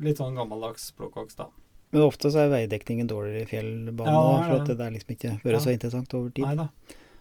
Litt 0.00 0.16
sånn 0.18 0.34
gammeldags 0.34 0.92
plukkhogst, 0.96 1.36
da. 1.36 1.46
Men 1.92 2.02
ofte 2.02 2.30
så 2.32 2.40
er 2.44 2.50
veidekningen 2.66 3.06
dårligere 3.06 3.42
i 3.42 3.46
fjellbanen, 3.46 4.06
Ja, 4.10 4.42
for 4.58 4.64
det. 4.64 4.80
er 4.80 4.90
liksom 4.90 5.14
ikke 5.16 5.40
vært 5.44 5.62
så 5.62 5.72
interessant 5.78 6.14
over 6.14 6.30
tid. 6.30 6.44
Nei 6.44 6.54
da. 6.56 6.68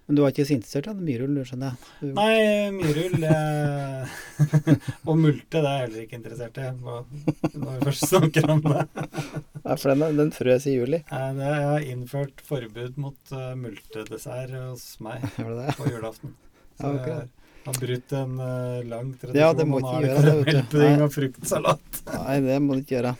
Men 0.05 0.17
du 0.17 0.21
var 0.21 0.33
ikke 0.33 0.43
så 0.43 0.55
interessert 0.57 0.87
i 0.91 0.93
myrull, 0.99 1.37
skjønner 1.47 1.69
jeg? 1.71 1.91
Du, 2.01 2.07
Nei, 2.17 2.71
myrull 2.75 3.23
eh, 3.23 4.15
Og 5.09 5.15
multe, 5.15 5.61
det 5.61 5.61
er 5.61 5.77
jeg 5.77 5.83
heller 5.85 6.01
ikke 6.01 6.17
interessert 6.19 6.57
i, 6.59 6.65
når 6.83 7.05
vi 7.53 7.77
først 7.87 8.07
snakker 8.11 8.49
om 8.51 8.63
det. 8.65 8.81
ja, 9.69 9.77
for 9.79 9.93
den, 9.93 10.17
den 10.19 10.33
frøs 10.35 10.67
i 10.67 10.73
juli. 10.75 10.99
Nei, 11.07 11.21
det 11.37 11.51
jeg 11.53 11.69
har 11.69 11.85
innført 11.93 12.43
forbud 12.43 12.99
mot 12.99 13.31
uh, 13.35 13.53
multedessert 13.59 14.51
hos 14.57 14.83
meg 15.05 15.23
på 15.79 15.87
julaften. 15.87 16.35
Så 16.81 16.89
Ja, 16.89 16.97
ok. 16.97 17.07
jeg 17.07 17.69
har 17.69 17.79
brutt 17.79 18.15
en 18.19 18.33
uh, 18.41 18.81
lang 18.91 19.13
tradisjon. 19.21 19.39
Ja, 19.39 19.53
det 19.55 19.67
må 19.71 19.79
ikke 19.79 20.01
gjøre 20.03 20.33
det. 20.49 20.65
Nei. 20.81 20.91
og 21.05 21.13
fruktsalat. 21.15 22.01
Nei, 22.11 22.35
det 22.49 22.59
må 22.65 22.75
du 22.75 22.83
ikke 22.83 22.97
gjøre. 22.97 23.15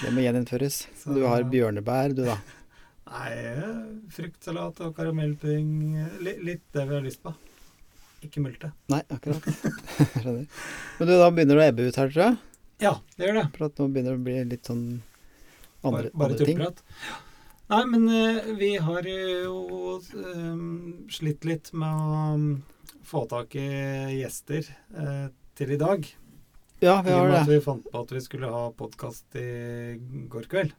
Det 0.00 0.14
må 0.16 0.24
gjeninnføres. 0.24 0.80
Så- 1.02 1.18
Du 1.18 1.26
har 1.28 1.44
bjørnebær, 1.52 2.16
du 2.16 2.24
da. 2.30 2.38
Nei, 3.08 3.30
eh, 3.32 3.70
fruktsalat 4.12 4.82
og 4.84 4.92
karamellpudding 4.94 5.70
eh, 5.98 6.18
Litt 6.44 6.66
det 6.76 6.84
vi 6.86 6.94
har 6.94 7.02
lyst 7.04 7.22
på. 7.24 7.32
Ikke 8.26 8.42
multe. 8.44 8.70
Nei, 8.92 9.00
akkurat. 9.08 9.46
Skjønner. 10.20 10.44
Men 10.98 11.08
du, 11.08 11.14
da 11.16 11.30
begynner 11.32 11.56
det 11.56 11.64
å 11.64 11.68
ebbe 11.72 11.88
ut 11.88 11.98
her, 12.02 12.12
tror 12.12 12.24
jeg. 12.26 12.36
Ja, 12.84 12.92
det 13.16 13.26
gjør 13.26 13.38
det. 13.40 13.46
For 13.56 13.66
at 13.70 13.80
nå 13.80 13.88
begynner 13.88 14.14
det 14.14 14.20
å 14.20 14.26
bli 14.28 14.36
litt 14.52 14.68
sånn 14.68 14.84
andre, 15.80 16.10
bare 16.10 16.12
bare 16.12 16.36
andre 16.36 16.46
ting. 16.46 16.60
tullprat. 16.60 16.84
Nei, 17.70 17.82
men 17.86 18.06
uh, 18.10 18.50
vi 18.58 18.70
har 18.82 19.06
jo 19.06 19.56
uh, 19.96 20.62
slitt 21.14 21.46
litt 21.46 21.70
med 21.72 22.00
å 22.02 22.22
um, 22.34 22.46
få 23.06 23.24
tak 23.30 23.54
i 23.56 23.68
gjester 24.18 24.66
uh, 24.96 25.28
til 25.56 25.76
i 25.76 25.80
dag. 25.80 26.08
Ja, 26.80 26.98
I 26.98 27.04
vi 27.06 27.14
og 27.14 27.20
har 27.20 27.28
med 27.28 27.38
at 27.40 27.48
det. 27.48 27.58
vi 27.58 27.64
fant 27.64 27.86
på 27.86 28.04
at 28.04 28.14
vi 28.16 28.24
skulle 28.24 28.50
ha 28.52 28.64
podkast 28.76 29.38
i 29.38 29.48
går 30.32 30.48
kveld. 30.50 30.76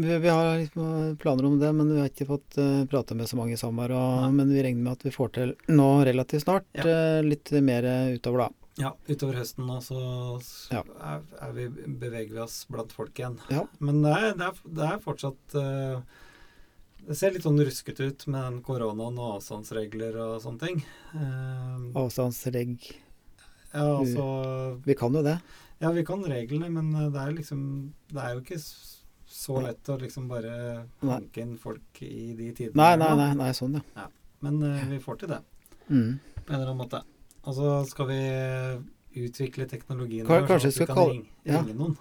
Vi, 0.00 0.18
vi 0.18 0.28
har 0.28 0.58
liksom 0.58 1.16
planer 1.20 1.44
om 1.44 1.58
det, 1.60 1.72
men 1.76 1.90
vi 1.92 1.98
har 2.00 2.08
ikke 2.08 2.26
fått 2.28 2.56
uh, 2.58 2.86
prate 2.88 3.16
med 3.18 3.28
så 3.28 3.36
mange 3.36 3.58
sommer. 3.60 3.92
Og, 3.92 4.30
men 4.32 4.48
vi 4.48 4.62
regner 4.64 4.86
med 4.86 4.96
at 4.96 5.04
vi 5.04 5.12
får 5.12 5.34
til 5.36 5.52
nå 5.68 5.90
relativt 6.08 6.46
snart 6.46 6.64
Ja. 6.78 6.86
Uh, 6.86 7.20
litt 7.26 7.52
mer 7.60 7.84
eh, 7.84 8.14
utover, 8.16 8.46
da. 8.46 8.48
Ja, 8.80 8.94
utover 9.10 9.36
høsten 9.42 9.66
nå 9.68 9.76
så 9.84 10.00
Ja. 10.72 10.80
er, 11.04 11.22
er 11.44 11.52
vi, 11.52 11.68
beveger 12.00 12.32
vi 12.32 12.42
oss 12.46 12.62
blant 12.70 12.94
folk 12.96 13.18
igjen. 13.18 13.36
Ja. 13.52 13.66
Men 13.78 14.00
det 14.06 14.14
er, 14.16 14.34
det 14.40 14.48
er, 14.48 14.64
det 14.80 14.88
er 14.88 15.02
fortsatt 15.04 15.56
uh, 15.60 16.00
Det 17.04 17.18
ser 17.18 17.36
litt 17.36 17.44
sånn 17.44 17.60
ruskete 17.60 18.08
ut 18.08 18.26
med 18.30 18.40
den 18.40 18.60
koronaen 18.64 19.20
og 19.20 19.36
avstandsregler 19.36 20.16
og 20.24 20.38
sånne 20.46 20.64
ting. 20.70 20.84
Avstandsreg... 21.98 22.92
Ja, 23.70 23.84
altså 24.00 24.24
Vi 24.82 24.96
kan 24.98 25.14
jo 25.14 25.20
det. 25.22 25.36
Ja, 25.80 25.92
vi 25.94 26.02
kan 26.04 26.24
reglene, 26.28 26.68
men 26.72 26.90
eh, 26.94 27.10
det 27.12 27.20
er 27.20 27.36
liksom 27.36 27.60
Det 28.12 28.20
er 28.20 28.34
jo 28.34 28.42
ikke 28.42 28.58
så 29.30 29.60
lett 29.62 29.86
å 29.92 29.96
liksom 30.00 30.26
bare 30.30 30.52
hanke 31.06 31.40
inn 31.44 31.52
folk 31.60 32.00
i 32.02 32.32
de 32.34 32.48
tidene. 32.52 32.74
Nei, 32.80 32.96
nei, 32.98 33.10
nei, 33.20 33.28
nei 33.38 33.50
sånn, 33.54 33.76
ja. 33.94 34.08
Men 34.42 34.58
uh, 34.64 34.80
vi 34.90 34.98
får 35.02 35.20
til 35.24 35.34
det 35.36 35.40
Mm. 35.90 36.18
på 36.46 36.52
en 36.52 36.54
eller 36.60 36.68
annen 36.70 36.78
måte. 36.82 37.00
Og 37.46 37.54
så 37.56 37.70
skal 37.90 38.06
vi 38.10 38.18
utvikle 39.24 39.66
teknologien 39.70 40.26
Ka- 40.26 40.40
vår, 40.40 40.46
kanskje 40.48 40.70
sånn 40.70 40.82
at 40.82 40.88
vi 40.90 40.94
kan 40.94 41.08
ringe, 41.10 41.28
ja. 41.48 41.60
ringe 41.62 41.74
noen. 41.78 41.96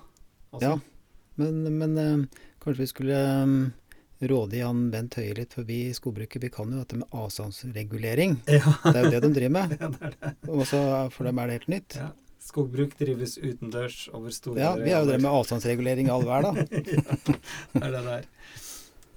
også. 0.53 0.63
Ja. 0.65 0.75
Men, 1.39 1.77
men 1.79 1.97
uh, 1.97 2.43
kanskje 2.61 2.83
vi 2.83 2.87
skulle 2.91 3.19
um, 3.43 3.55
råde 4.29 4.59
Jan 4.59 4.83
Bent 4.93 5.15
Høie 5.17 5.33
litt 5.37 5.53
forbi 5.55 5.79
skogbruket. 5.95 6.41
Vi 6.43 6.49
kan 6.53 6.69
jo 6.73 6.81
dette 6.83 6.97
med 6.99 7.07
avstandsregulering. 7.15 8.39
Ja. 8.51 8.73
Det 8.83 8.95
er 8.95 9.03
jo 9.07 9.11
det 9.15 9.21
de 9.25 9.31
driver 9.37 9.55
med. 9.57 9.77
ja, 9.81 9.89
det 9.93 10.01
er 10.09 10.17
det. 10.19 10.33
Og 10.49 10.65
så 10.69 10.81
for 11.15 11.29
dem 11.29 11.39
er 11.39 11.47
det 11.53 11.59
helt 11.61 11.71
nytt. 11.77 11.97
Ja. 12.01 12.09
Skogbruk 12.49 12.95
drives 12.99 13.37
utendørs 13.37 14.07
over 14.13 14.33
store 14.33 14.59
Ja, 14.63 14.73
vi 14.79 14.89
har 14.93 15.03
jo 15.05 15.11
drevet 15.11 15.25
med 15.27 15.35
avstandsregulering 15.37 16.09
all 16.13 16.25
vær, 16.27 16.47
da. 16.49 16.53
ja, 16.65 17.19
det 17.75 17.83
er 17.85 17.93
det 17.93 18.03
der. 18.07 18.25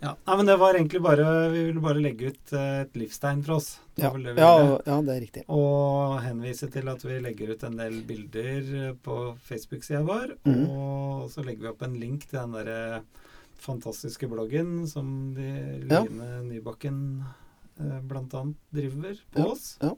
Ja. 0.03 0.17
Nei, 0.27 0.35
men 0.41 0.49
det 0.49 0.57
var 0.59 0.75
egentlig 0.75 0.99
bare 1.05 1.25
Vi 1.53 1.61
ville 1.69 1.83
bare 1.85 2.01
legge 2.03 2.33
ut 2.33 2.53
eh, 2.59 2.81
et 2.83 2.97
livstegn 2.99 3.43
fra 3.47 3.55
oss. 3.61 3.69
Det 3.95 4.03
Ja, 4.03 4.11
det 4.19 4.33
ja, 4.35 4.55
ja 4.89 4.97
det 5.07 5.15
er 5.15 5.21
riktig. 5.23 5.43
Og 5.55 6.17
henvise 6.25 6.67
til 6.75 6.91
at 6.91 7.05
vi 7.07 7.21
legger 7.23 7.53
ut 7.55 7.63
en 7.69 7.77
del 7.79 8.01
bilder 8.09 8.73
eh, 8.81 8.97
på 8.99 9.19
Facebook-sida 9.47 10.03
vår. 10.09 10.35
Mhm. 10.43 10.65
Og 10.75 11.31
så 11.31 11.45
legger 11.47 11.69
vi 11.69 11.71
opp 11.71 11.87
en 11.87 11.95
link 12.03 12.27
til 12.27 12.41
den 12.41 12.57
derre 12.59 12.81
fantastiske 13.63 14.27
bloggen 14.27 14.89
som 14.91 15.07
de 15.39 15.53
Ja. 15.87 16.03
Nybakken 16.49 16.99
eh, 17.79 18.01
blant 18.03 18.35
annet 18.35 18.59
driver 18.75 19.23
på 19.37 19.49
oss. 19.55 19.77
ja. 19.81 19.95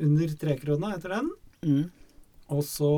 Under 0.00 0.28
trekrona 0.40 0.94
heter 0.94 1.12
den. 1.18 1.26
Mm. 1.60 1.90
Og 2.50 2.64
så 2.66 2.88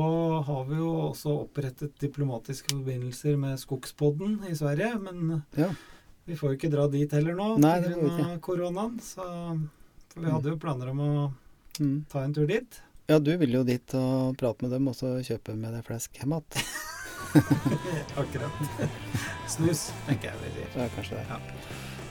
har 0.47 0.63
vi 0.65 0.79
jo 0.79 0.89
også 1.11 1.33
opprettet 1.43 1.93
diplomatiske 2.01 2.71
forbindelser 2.73 3.37
med 3.37 3.59
Skogspodden 3.61 4.39
i 4.49 4.55
Sverige. 4.57 4.95
Men 5.03 5.43
Ja. 5.55 5.69
vi 6.25 6.35
får 6.35 6.49
jo 6.53 6.57
ikke 6.57 6.71
dra 6.73 6.87
dit 6.89 7.11
heller 7.11 7.35
nå 7.35 7.57
pga. 7.59 8.39
koronaen. 8.41 8.99
Så 8.99 9.21
for 10.09 10.19
vi 10.21 10.29
hadde 10.31 10.49
jo 10.49 10.57
planer 10.57 10.89
om 10.89 10.99
å 10.99 11.33
Mm. 11.79 12.05
ta 12.09 12.23
en 12.23 12.33
tur 12.33 12.45
dit. 12.47 12.81
Ja, 13.09 13.19
du 13.19 13.35
vil 13.37 13.51
jo 13.51 13.63
dit 13.63 13.93
og 13.95 14.37
prate 14.37 14.61
med 14.61 14.71
dem, 14.71 14.87
og 14.87 14.93
så 14.95 15.17
kjøpe 15.21 15.55
med 15.57 15.73
deg 15.73 15.83
flesk 15.85 16.13
hjem 16.13 16.33
igjen. 16.37 16.65
Akkurat. 18.15 18.51
Snus, 19.49 19.91
tenker 20.07 20.29
jeg 20.29 20.37
vi 20.43 20.49
sier. 20.53 20.83
Ja, 20.83 20.87
kanskje 20.95 21.17
det. 21.17 21.25
Ja. 21.29 21.39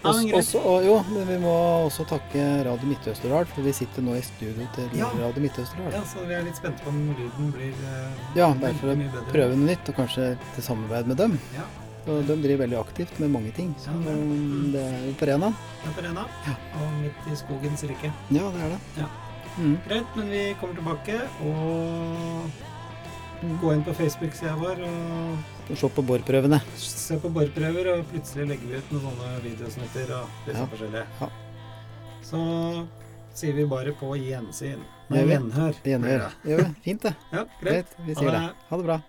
Ja, 0.03 0.13
men 0.13 0.33
Også, 0.35 0.59
og 0.67 0.83
jo, 0.85 0.97
men 1.15 1.29
vi 1.29 1.37
må 1.39 1.53
også 1.87 2.03
takke 2.11 2.43
Radio 2.67 2.89
Midt-Østerdal, 2.91 3.47
for 3.47 3.63
vi 3.63 3.73
sitter 3.77 4.03
nå 4.03 4.17
i 4.19 4.23
studio 4.27 4.67
til 4.75 4.89
Ja. 4.99 5.07
Radio 5.21 5.43
Midt-Østerdal. 5.45 5.93
Ja, 5.95 6.01
så 6.11 6.25
vi 6.27 6.35
er 6.35 6.43
litt 6.43 6.57
spente 6.59 6.83
på 6.83 6.91
om 6.91 6.99
lyden 7.19 7.53
blir 7.55 7.71
uh, 7.87 8.11
Ja, 8.37 8.49
derfor 8.65 8.97
prøve 9.31 9.55
noe 9.57 9.69
nytt, 9.71 9.89
og 9.93 9.95
kanskje 10.01 10.33
til 10.57 10.63
samarbeid 10.67 11.07
med 11.07 11.17
dem. 11.23 11.39
Ja, 11.55 11.69
Og 12.11 12.25
de 12.27 12.35
driver 12.43 12.65
veldig 12.65 12.79
aktivt 12.81 13.21
med 13.23 13.31
mange 13.31 13.53
ting. 13.55 13.75
Så 13.79 13.91
Ja, 13.95 14.17
det- 14.75 14.83
er 14.83 15.07
jo 15.07 15.13
på 15.21 15.27
Rena. 15.31 15.53
er 15.87 15.93
på 15.95 16.03
Rena. 16.03 16.25
Og 16.81 16.93
midt 17.01 17.33
i 17.33 17.37
skogens 17.37 17.85
rike. 17.85 18.11
Ja, 18.31 18.51
det 18.51 18.61
er 18.67 18.69
det. 18.75 18.81
Ja. 18.99 19.07
Mm. 19.59 19.79
Greit, 19.89 20.17
men 20.17 20.31
vi 20.31 20.55
kommer 20.61 20.75
tilbake 20.75 21.21
og 21.47 22.51
gå 23.63 23.73
inn 23.73 23.85
på 23.85 23.95
Facebook-sida 23.95 24.55
vår 24.59 24.83
og 24.83 25.39
og 25.71 25.79
se 25.79 25.91
på 25.95 26.05
borprøvene. 26.07 26.59
Se 26.81 27.19
på 27.23 27.31
borprøver, 27.33 27.93
og 27.95 28.11
plutselig 28.11 28.49
legger 28.51 28.73
vi 28.73 28.81
ut 28.81 28.93
noen 28.97 29.07
sånne 29.07 29.31
videosnutter 29.47 30.13
og 30.17 30.25
ah, 30.25 30.43
litt 30.47 30.57
ja. 30.57 30.59
Sånn 30.59 30.73
forskjellige. 30.75 31.07
Ja. 31.21 31.31
Så 32.27 32.43
sier 33.37 33.57
vi 33.57 33.69
bare 33.71 33.95
på 33.99 34.13
gjensyn. 34.19 34.83
Nei, 35.13 35.25
gjenhør. 35.29 35.81
Gjenhør. 35.87 36.29
Gjør 36.49 36.65
vi. 36.65 36.69
Fint, 36.89 37.09
det. 37.09 37.15
Ja, 37.33 37.47
greit. 37.61 37.97
Vi 38.07 38.19
sier 38.19 38.31
ha 38.31 38.37
det. 38.39 38.45
det. 38.49 38.69
Ha 38.71 38.83
det 38.83 38.91
bra. 38.91 39.01